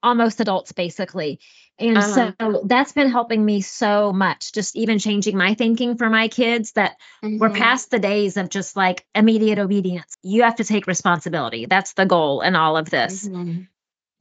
[0.03, 1.39] almost adults, basically.
[1.79, 2.33] And uh-huh.
[2.39, 6.71] so that's been helping me so much, just even changing my thinking for my kids
[6.71, 7.37] that mm-hmm.
[7.37, 10.17] we're past the days of just like immediate obedience.
[10.23, 11.67] You have to take responsibility.
[11.67, 13.27] That's the goal in all of this.
[13.27, 13.63] Mm-hmm.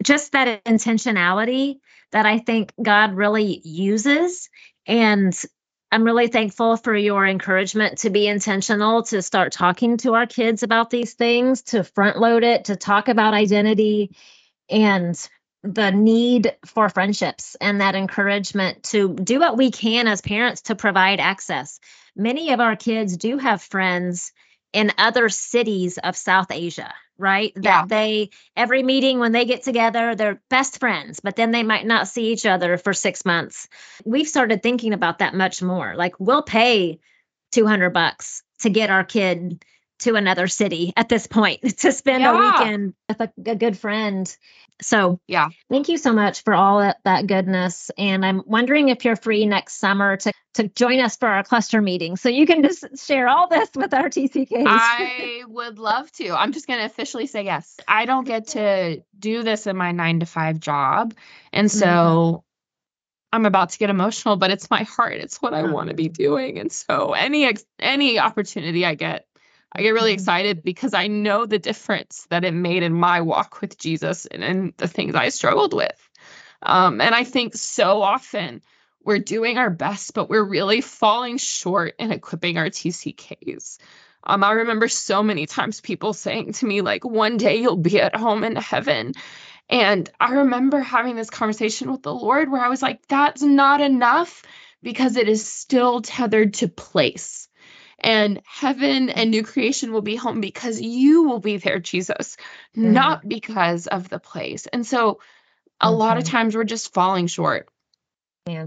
[0.02, 1.78] Just that intentionality
[2.12, 4.50] that I think God really uses.
[4.86, 5.34] And
[5.90, 10.62] I'm really thankful for your encouragement to be intentional, to start talking to our kids
[10.62, 14.14] about these things, to front load it, to talk about identity.
[14.68, 15.16] And
[15.66, 20.74] the need for friendships and that encouragement to do what we can as parents to
[20.74, 21.80] provide access.
[22.14, 24.32] Many of our kids do have friends
[24.72, 27.52] in other cities of South Asia, right?
[27.56, 27.82] Yeah.
[27.82, 31.86] That they, every meeting when they get together, they're best friends, but then they might
[31.86, 33.68] not see each other for six months.
[34.04, 35.94] We've started thinking about that much more.
[35.96, 37.00] Like, we'll pay
[37.52, 39.64] 200 bucks to get our kid
[39.98, 42.32] to another city at this point to spend yeah.
[42.32, 44.36] a weekend with a, a, good friend.
[44.82, 47.90] So, yeah, thank you so much for all that, that goodness.
[47.96, 51.82] And I'm wondering if you're free next summer to to join us for our cluster
[51.82, 54.64] meeting, so you can just share all this with our TCKs.
[54.66, 56.30] I would love to.
[56.30, 57.76] I'm just going to officially say yes.
[57.86, 61.14] I don't get to do this in my nine to five job,
[61.52, 61.86] and so.
[61.86, 62.40] Mm-hmm.
[63.32, 65.14] I'm about to get emotional, but it's my heart.
[65.14, 66.58] It's what I want to be doing.
[66.58, 69.26] And so any any opportunity I get
[69.72, 70.20] I get really mm-hmm.
[70.20, 74.42] excited because I know the difference that it made in my walk with Jesus and
[74.42, 76.08] in the things I struggled with.
[76.62, 78.62] Um, and I think so often
[79.04, 83.78] we're doing our best, but we're really falling short in equipping our TCKs.
[84.24, 88.00] Um, I remember so many times people saying to me, like, one day you'll be
[88.00, 89.12] at home in heaven.
[89.68, 93.80] And I remember having this conversation with the Lord where I was like, that's not
[93.80, 94.42] enough
[94.82, 97.45] because it is still tethered to place
[97.98, 102.36] and heaven and new creation will be home because you will be there, Jesus,
[102.76, 102.92] mm-hmm.
[102.92, 104.66] not because of the place.
[104.66, 105.20] And so
[105.80, 105.96] a mm-hmm.
[105.96, 106.36] lot of mm-hmm.
[106.36, 107.68] times we're just falling short.
[108.46, 108.66] Yeah.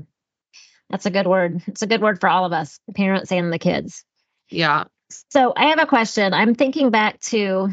[0.89, 1.61] That's a good word.
[1.67, 4.03] It's a good word for all of us, parents and the kids.
[4.49, 4.85] Yeah.
[5.29, 6.33] So I have a question.
[6.33, 7.69] I'm thinking back to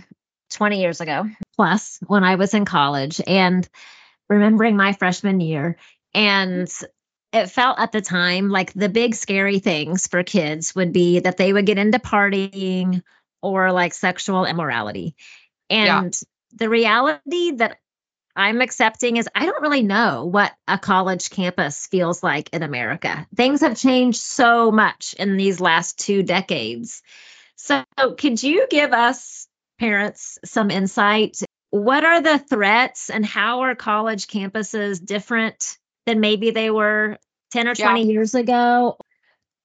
[0.51, 1.25] 20 years ago
[1.57, 3.67] plus when I was in college and
[4.29, 5.77] remembering my freshman year.
[6.15, 6.69] And
[7.37, 11.37] it felt at the time like the big scary things for kids would be that
[11.37, 13.03] they would get into partying
[13.43, 15.15] or like sexual immorality.
[15.69, 16.57] And yeah.
[16.57, 17.79] the reality that
[18.35, 23.27] I'm accepting is I don't really know what a college campus feels like in America.
[23.35, 27.03] Things have changed so much in these last two decades.
[27.57, 27.85] So,
[28.19, 29.47] could you give us
[29.79, 31.39] parents some insight?
[31.71, 37.19] What are the threats and how are college campuses different than maybe they were
[37.57, 38.13] 10 or 20 yeah.
[38.13, 38.99] years ago?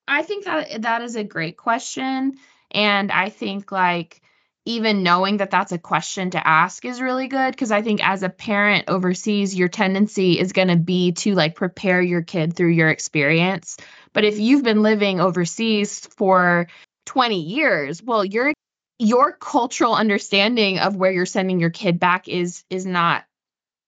[0.08, 2.38] I think that that is a great question.
[2.72, 4.22] And I think like
[4.66, 8.24] even knowing that that's a question to ask is really good because I think as
[8.24, 12.70] a parent overseas, your tendency is going to be to like prepare your kid through
[12.70, 13.78] your experience.
[14.14, 16.68] But if you've been living overseas for
[17.08, 18.54] 20 years, well, your
[19.00, 23.26] your cultural understanding of where you're sending your kid back is is not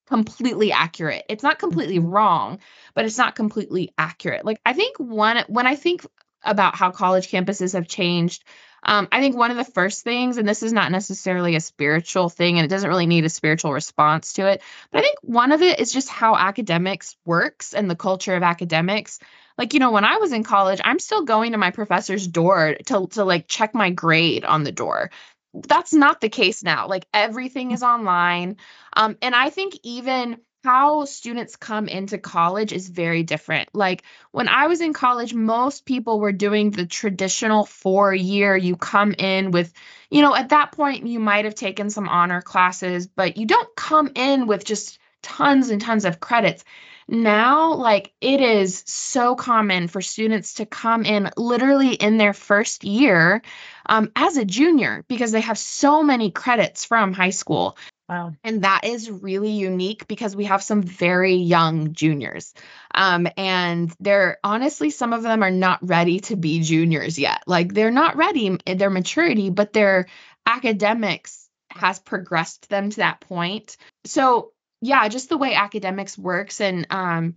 [0.07, 1.25] completely accurate.
[1.29, 2.09] It's not completely mm-hmm.
[2.09, 2.59] wrong,
[2.93, 4.45] but it's not completely accurate.
[4.45, 6.05] Like I think one when I think
[6.43, 8.43] about how college campuses have changed,
[8.85, 12.29] Um, I think one of the first things, and this is not necessarily a spiritual
[12.29, 15.53] thing, and it doesn't really need a spiritual response to it, but I think one
[15.53, 19.19] of it is just how academics works and the culture of academics.
[19.57, 22.75] Like, you know, when I was in college, I'm still going to my professor's door
[22.87, 25.11] to, to like check my grade on the door
[25.53, 26.87] that's not the case now.
[26.87, 28.57] Like everything is online.
[28.95, 33.69] Um, and I think even how students come into college is very different.
[33.73, 38.77] Like when I was in college, most people were doing the traditional four year, you
[38.77, 39.73] come in with,
[40.09, 43.75] you know, at that point, you might have taken some honor classes, but you don't
[43.75, 46.63] come in with just tons and tons of credits.
[47.07, 52.83] Now, like it is so common for students to come in literally in their first
[52.83, 53.41] year
[53.85, 57.77] um, as a junior because they have so many credits from high school.
[58.09, 58.35] Wow.
[58.43, 62.53] And that is really unique because we have some very young juniors.
[62.93, 67.43] Um, and they're honestly, some of them are not ready to be juniors yet.
[67.47, 70.07] Like they're not ready in their maturity, but their
[70.45, 73.77] academics has progressed them to that point.
[74.05, 74.52] So,
[74.83, 77.35] yeah, just the way academics works and um,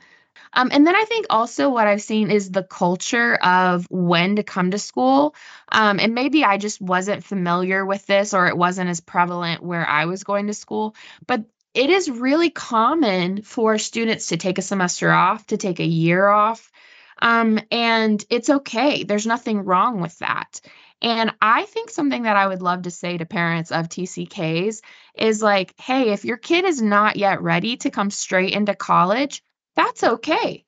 [0.52, 4.42] um, and then I think also what I've seen is the culture of when to
[4.42, 5.34] come to school.
[5.70, 9.86] Um, and maybe I just wasn't familiar with this or it wasn't as prevalent where
[9.86, 10.94] I was going to school.
[11.26, 11.44] But
[11.74, 16.26] it is really common for students to take a semester off, to take a year
[16.26, 16.70] off.
[17.20, 19.04] Um, and it's okay.
[19.04, 20.60] There's nothing wrong with that.
[21.02, 24.80] And I think something that I would love to say to parents of TCKs
[25.14, 29.42] is like, hey, if your kid is not yet ready to come straight into college,
[29.74, 30.64] that's okay.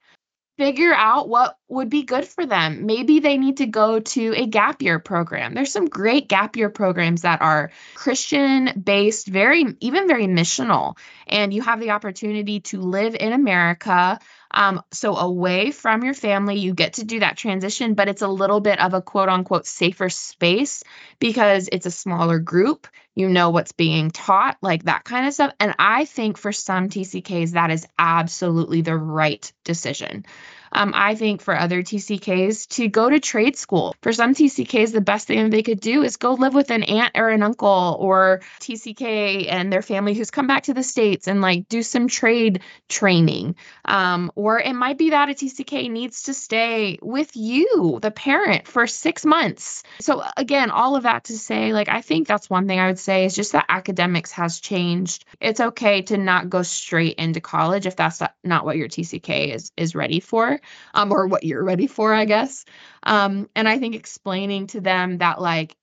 [0.59, 2.85] Figure out what would be good for them.
[2.85, 5.55] Maybe they need to go to a gap year program.
[5.55, 10.99] There's some great gap year programs that are Christian based, very, even very missional.
[11.29, 14.19] And you have the opportunity to live in America.
[14.51, 18.29] Um, so away from your family, you get to do that transition, but it's a
[18.29, 20.83] little bit of a quote unquote safer space
[21.19, 22.87] because it's a smaller group
[23.19, 25.53] you know what's being taught, like that kind of stuff.
[25.59, 30.25] And I think for some TCKs, that is absolutely the right decision.
[30.73, 33.95] Um, I think for other TCKs to go to trade school.
[34.03, 37.13] For some TCKs, the best thing they could do is go live with an aunt
[37.17, 41.41] or an uncle or TCK and their family who's come back to the States and
[41.41, 43.57] like do some trade training.
[43.85, 48.67] Um, or it might be that a TCK needs to stay with you, the parent,
[48.67, 49.83] for six months.
[50.01, 52.99] So, again, all of that to say, like, I think that's one thing I would
[52.99, 55.25] say is just that academics has changed.
[55.41, 59.73] It's okay to not go straight into college if that's not what your TCK is
[59.77, 60.58] is ready for
[60.95, 62.65] um, or what you're ready for, I guess.
[63.03, 65.77] Um, and I think explaining to them that like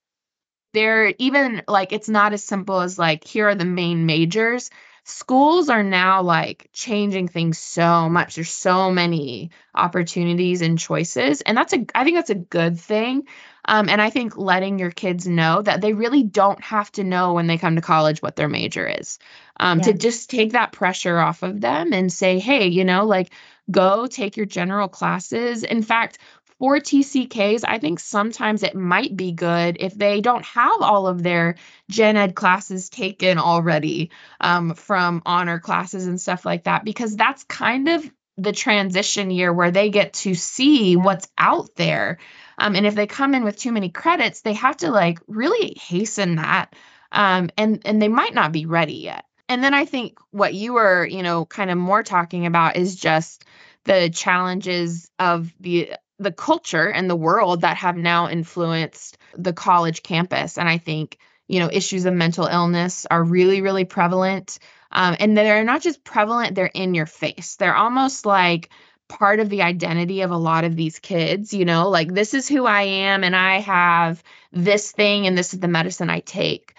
[0.72, 4.70] they're even like it's not as simple as like here are the main majors.
[5.04, 8.34] Schools are now like changing things so much.
[8.34, 13.26] There's so many opportunities and choices, and that's a I think that's a good thing.
[13.66, 17.34] Um, and I think letting your kids know that they really don't have to know
[17.34, 19.18] when they come to college what their major is.
[19.58, 19.84] Um, yeah.
[19.86, 23.30] To just take that pressure off of them and say, hey, you know, like
[23.70, 25.64] go take your general classes.
[25.64, 26.18] In fact,
[26.58, 31.22] for TCKs, I think sometimes it might be good if they don't have all of
[31.22, 31.56] their
[31.90, 34.10] gen ed classes taken already
[34.40, 39.52] um, from honor classes and stuff like that, because that's kind of the transition year
[39.52, 42.18] where they get to see what's out there.
[42.58, 45.76] Um, and if they come in with too many credits, they have to like really
[45.80, 46.74] hasten that.
[47.12, 49.24] Um, and and they might not be ready yet.
[49.48, 52.96] And then I think what you were, you know, kind of more talking about is
[52.96, 53.44] just
[53.84, 60.02] the challenges of the the culture and the world that have now influenced the college
[60.02, 60.56] campus.
[60.58, 64.58] And I think, you know, issues of mental illness are really, really prevalent.
[64.90, 67.56] Um, and they're not just prevalent, they're in your face.
[67.56, 68.70] They're almost like
[69.08, 72.48] part of the identity of a lot of these kids, you know, like this is
[72.48, 76.74] who I am and I have this thing and this is the medicine I take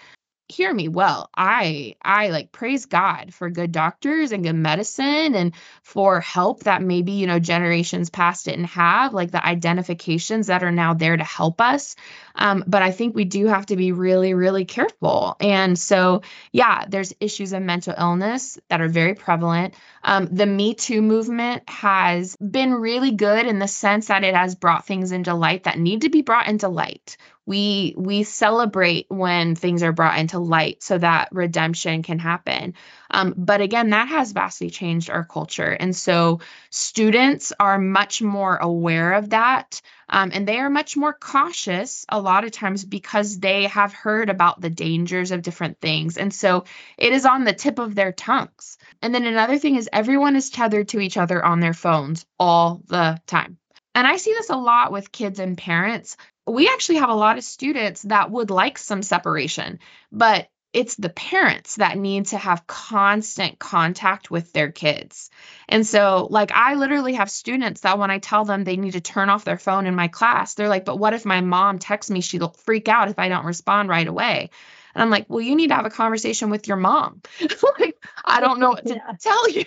[0.48, 1.28] hear me well.
[1.36, 6.80] I i like praise god for good doctors and good medicine and for help that
[6.82, 11.24] maybe you know generations past didn't have like the identifications that are now there to
[11.24, 11.96] help us.
[12.34, 15.36] Um, but i think we do have to be really really careful.
[15.40, 19.74] And so yeah there's issues of mental illness that are very prevalent.
[20.02, 24.54] Um, the me too movement has been really good in the sense that it has
[24.54, 27.18] brought things into light that need to be brought into light
[27.48, 32.74] we we celebrate when things are brought into light so that redemption can happen.
[33.10, 35.70] Um, but again that has vastly changed our culture.
[35.70, 39.80] And so students are much more aware of that
[40.10, 44.28] um, and they are much more cautious a lot of times because they have heard
[44.28, 46.18] about the dangers of different things.
[46.18, 46.64] And so
[46.98, 48.76] it is on the tip of their tongues.
[49.00, 52.82] And then another thing is everyone is tethered to each other on their phones all
[52.88, 53.56] the time.
[53.94, 56.16] And I see this a lot with kids and parents
[56.48, 59.78] we actually have a lot of students that would like some separation,
[60.12, 65.30] but it's the parents that need to have constant contact with their kids.
[65.68, 69.00] And so, like, I literally have students that when I tell them they need to
[69.00, 72.10] turn off their phone in my class, they're like, but what if my mom texts
[72.10, 72.20] me?
[72.20, 74.50] She'll freak out if I don't respond right away.
[74.94, 77.22] And I'm like, well, you need to have a conversation with your mom.
[77.78, 79.12] like, I don't know what to yeah.
[79.20, 79.64] tell you.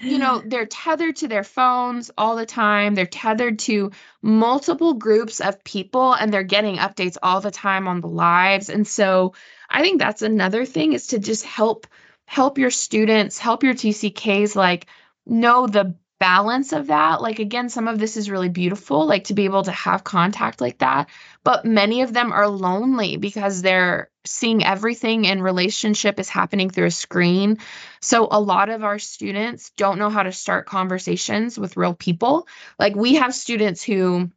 [0.00, 2.94] You know, they're tethered to their phones all the time.
[2.94, 3.92] They're tethered to
[4.22, 8.68] multiple groups of people and they're getting updates all the time on the lives.
[8.68, 9.34] And so
[9.68, 11.86] I think that's another thing is to just help
[12.26, 14.86] help your students, help your TCKs like
[15.26, 17.22] know the balance of that.
[17.22, 20.60] Like, again, some of this is really beautiful, like to be able to have contact
[20.60, 21.08] like that.
[21.42, 26.86] But many of them are lonely because they're seeing everything in relationship is happening through
[26.86, 27.58] a screen.
[28.00, 32.46] So, a lot of our students don't know how to start conversations with real people.
[32.78, 34.30] Like, we have students who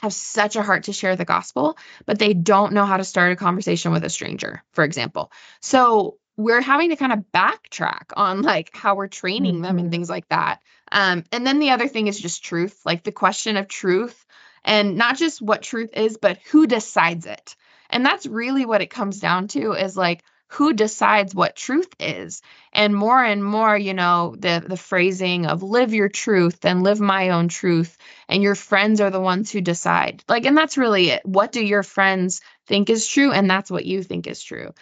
[0.00, 3.32] have such a heart to share the gospel, but they don't know how to start
[3.32, 5.30] a conversation with a stranger, for example.
[5.60, 9.90] So, we're having to kind of backtrack on like how we're training them and mm-hmm.
[9.90, 10.60] things like that.
[10.92, 14.26] Um, and then the other thing is just truth, like the question of truth
[14.62, 17.56] and not just what truth is, but who decides it.
[17.90, 22.42] And that's really what it comes down to is like who decides what truth is.
[22.74, 27.00] And more and more, you know, the the phrasing of live your truth and live
[27.00, 27.96] my own truth
[28.28, 30.22] and your friends are the ones who decide.
[30.28, 31.24] Like and that's really it.
[31.24, 34.74] What do your friends think is true and that's what you think is true.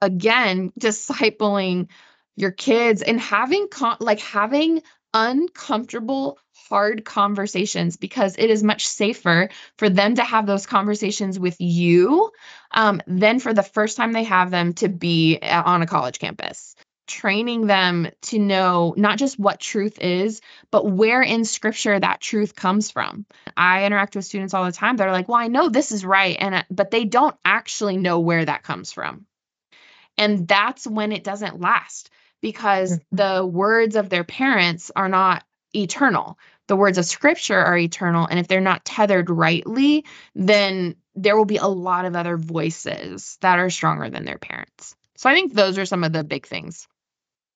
[0.00, 1.88] Again, discipling
[2.36, 4.82] your kids and having con- like having
[5.14, 6.38] uncomfortable,
[6.68, 12.30] hard conversations because it is much safer for them to have those conversations with you
[12.72, 16.74] um, than for the first time they have them to be on a college campus.
[17.06, 22.54] Training them to know not just what truth is, but where in scripture that truth
[22.54, 23.24] comes from.
[23.56, 24.98] I interact with students all the time.
[24.98, 28.20] They're like, "Well, I know this is right," and uh, but they don't actually know
[28.20, 29.24] where that comes from.
[30.18, 32.10] And that's when it doesn't last
[32.40, 33.16] because mm-hmm.
[33.16, 36.38] the words of their parents are not eternal.
[36.66, 38.26] The words of scripture are eternal.
[38.26, 43.38] And if they're not tethered rightly, then there will be a lot of other voices
[43.40, 44.94] that are stronger than their parents.
[45.16, 46.86] So I think those are some of the big things.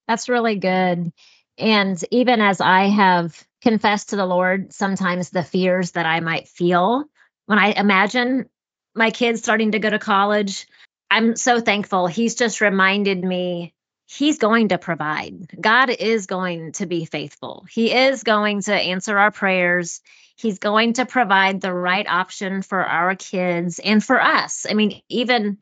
[0.09, 1.12] That's really good.
[1.59, 6.49] And even as I have confessed to the Lord sometimes the fears that I might
[6.49, 7.07] feel
[7.47, 8.49] when I imagine
[8.95, 10.66] my kids starting to go to college,
[11.11, 12.07] I'm so thankful.
[12.07, 13.74] He's just reminded me
[14.14, 15.48] He's going to provide.
[15.60, 17.64] God is going to be faithful.
[17.70, 20.00] He is going to answer our prayers.
[20.36, 24.66] He's going to provide the right option for our kids and for us.
[24.68, 25.58] I mean, even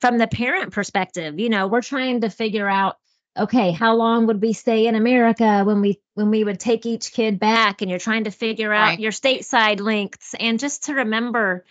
[0.00, 2.96] from the parent perspective, you know, we're trying to figure out
[3.38, 7.12] okay, how long would we stay in America when we when we would take each
[7.12, 9.00] kid back and you're trying to figure out right.
[9.00, 11.64] your stateside lengths and just to remember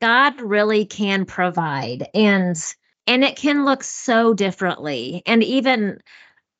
[0.00, 2.56] God really can provide and
[3.06, 5.22] and it can look so differently.
[5.26, 6.00] And even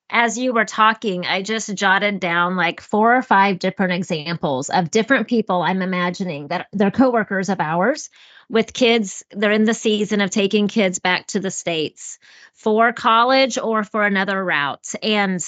[0.09, 4.91] as you were talking, I just jotted down like four or five different examples of
[4.91, 8.09] different people I'm imagining that they're coworkers of ours
[8.49, 9.25] with kids.
[9.31, 12.19] They're in the season of taking kids back to the States
[12.55, 14.95] for college or for another route.
[15.03, 15.41] And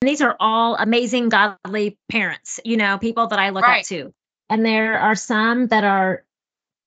[0.00, 3.80] these are all amazing, godly parents, you know, people that I look right.
[3.80, 4.14] up to.
[4.48, 6.24] And there are some that are,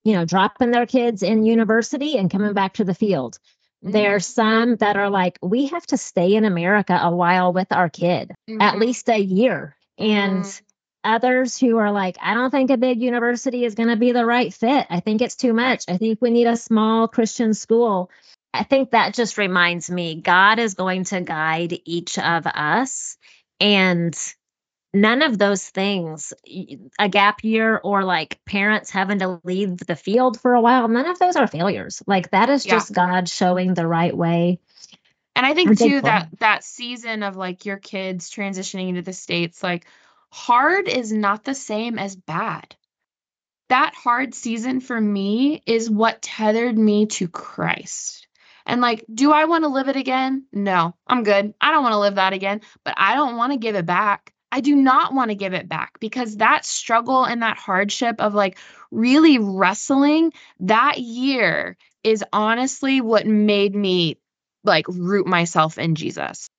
[0.04, 3.38] you know, dropping their kids in university and coming back to the field.
[3.84, 3.92] Mm-hmm.
[3.92, 7.90] There's some that are like, we have to stay in America a while with our
[7.90, 8.62] kid, mm-hmm.
[8.62, 9.76] at least a year.
[9.98, 10.66] And mm-hmm.
[11.04, 14.26] others who are like, I don't think a big university is going to be the
[14.26, 14.88] right fit.
[14.90, 15.86] I think it's too much.
[15.88, 18.10] I think we need a small Christian school.
[18.54, 23.18] I think that just reminds me God is going to guide each of us.
[23.62, 24.18] And
[24.94, 26.34] none of those things
[26.98, 31.06] a gap year or like parents having to leave the field for a while none
[31.06, 34.60] of those are failures like that is just god showing the right way
[35.36, 39.62] and i think too that that season of like your kids transitioning into the states
[39.62, 39.86] like
[40.32, 42.76] hard is not the same as bad
[43.70, 48.26] that hard season for me is what tethered me to christ
[48.66, 50.46] and like, do I want to live it again?
[50.54, 51.56] No, I'm good.
[51.60, 54.32] I don't want to live that again, but I don't want to give it back.
[54.52, 58.34] I do not want to give it back because that struggle and that hardship of
[58.34, 58.58] like
[58.92, 64.18] really wrestling that year is honestly what made me
[64.64, 66.50] like root myself in Jesus.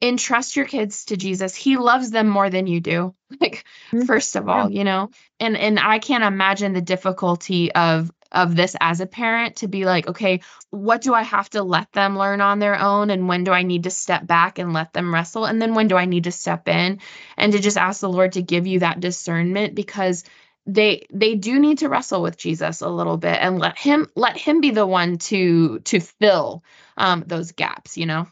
[0.00, 1.54] Entrust your kids to Jesus.
[1.54, 3.14] He loves them more than you do.
[3.40, 4.02] Like mm-hmm.
[4.02, 5.10] first of all, you know.
[5.40, 9.84] And and I can't imagine the difficulty of of this as a parent to be
[9.84, 13.10] like, okay, what do I have to let them learn on their own?
[13.10, 15.46] And when do I need to step back and let them wrestle?
[15.46, 17.00] And then when do I need to step in
[17.36, 19.74] and to just ask the Lord to give you that discernment?
[19.74, 20.24] Because
[20.66, 24.36] they they do need to wrestle with Jesus a little bit and let him let
[24.36, 26.64] him be the one to to fill
[26.96, 28.26] um those gaps, you know.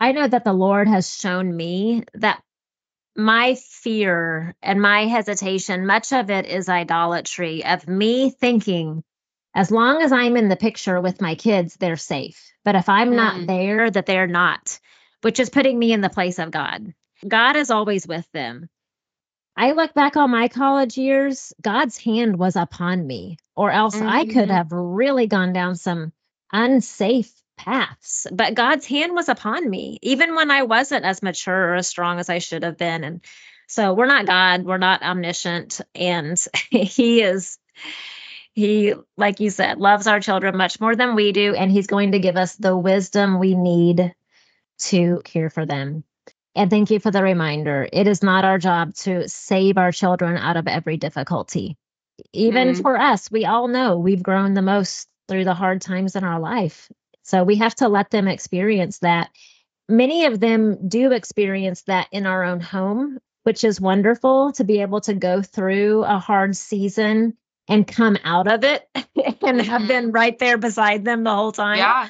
[0.00, 2.42] I know that the Lord has shown me that
[3.16, 9.02] my fear and my hesitation, much of it is idolatry of me thinking
[9.58, 12.52] as long as I'm in the picture with my kids, they're safe.
[12.64, 13.46] But if I'm not Mm.
[13.48, 14.78] there, that they're not,
[15.22, 16.94] which is putting me in the place of God.
[17.26, 18.68] God is always with them.
[19.56, 24.26] I look back on my college years, God's hand was upon me, or else I
[24.26, 24.54] could Mhm.
[24.54, 26.12] have really gone down some
[26.52, 28.28] unsafe paths.
[28.30, 32.20] But God's hand was upon me, even when I wasn't as mature or as strong
[32.20, 33.02] as I should have been.
[33.02, 33.24] And
[33.66, 35.80] so we're not God, we're not omniscient.
[35.96, 36.38] And
[36.70, 37.58] He is,
[38.58, 41.54] He, like you said, loves our children much more than we do.
[41.54, 44.12] And He's going to give us the wisdom we need
[44.80, 46.02] to care for them.
[46.56, 47.88] And thank you for the reminder.
[47.92, 51.76] It is not our job to save our children out of every difficulty.
[52.32, 52.82] Even Mhm.
[52.82, 56.40] for us, we all know we've grown the most through the hard times in our
[56.40, 56.90] life.
[57.22, 59.30] So we have to let them experience that.
[59.88, 64.80] Many of them do experience that in our own home, which is wonderful to be
[64.80, 67.36] able to go through a hard season
[67.68, 68.88] and come out of it
[69.42, 69.88] and have Mhm.
[69.88, 71.78] been right there beside them the whole time.
[71.78, 72.08] Yeah.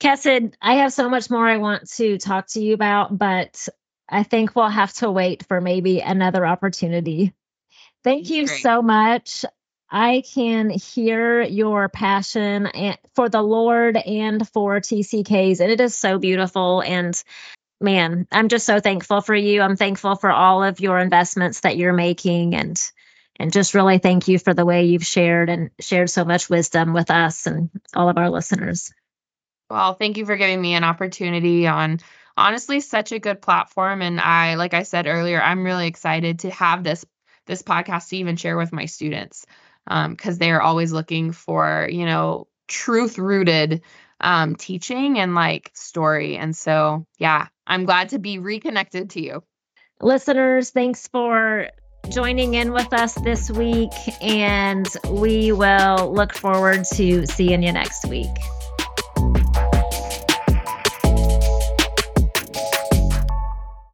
[0.00, 3.68] Chesed, I have so much more I want to talk to you about, but
[4.08, 7.34] I think we'll have to wait for maybe another opportunity.
[8.02, 8.60] Thank you Great.
[8.62, 9.44] so much.
[9.90, 12.68] I can hear your passion
[13.14, 16.80] for the Lord and for TCKs, and it is so beautiful.
[16.80, 17.20] And
[17.80, 19.60] man, I'm just so thankful for you.
[19.60, 22.80] I'm thankful for all of your investments that you're making, and
[23.40, 26.92] and just really thank you for the way you've shared and shared so much wisdom
[26.92, 28.92] with us and all of our listeners.
[29.70, 32.00] Well, thank you for giving me an opportunity on
[32.36, 36.50] honestly such a good platform and I like I said earlier, I'm really excited to
[36.50, 37.04] have this
[37.46, 39.46] this podcast to even share with my students
[39.86, 43.80] um cuz they are always looking for, you know, truth rooted
[44.20, 46.36] um teaching and like story.
[46.36, 49.42] And so, yeah, I'm glad to be reconnected to you.
[50.02, 51.70] listeners, thanks for
[52.08, 53.92] joining in with us this week,
[54.22, 58.30] and we will look forward to seeing you next week.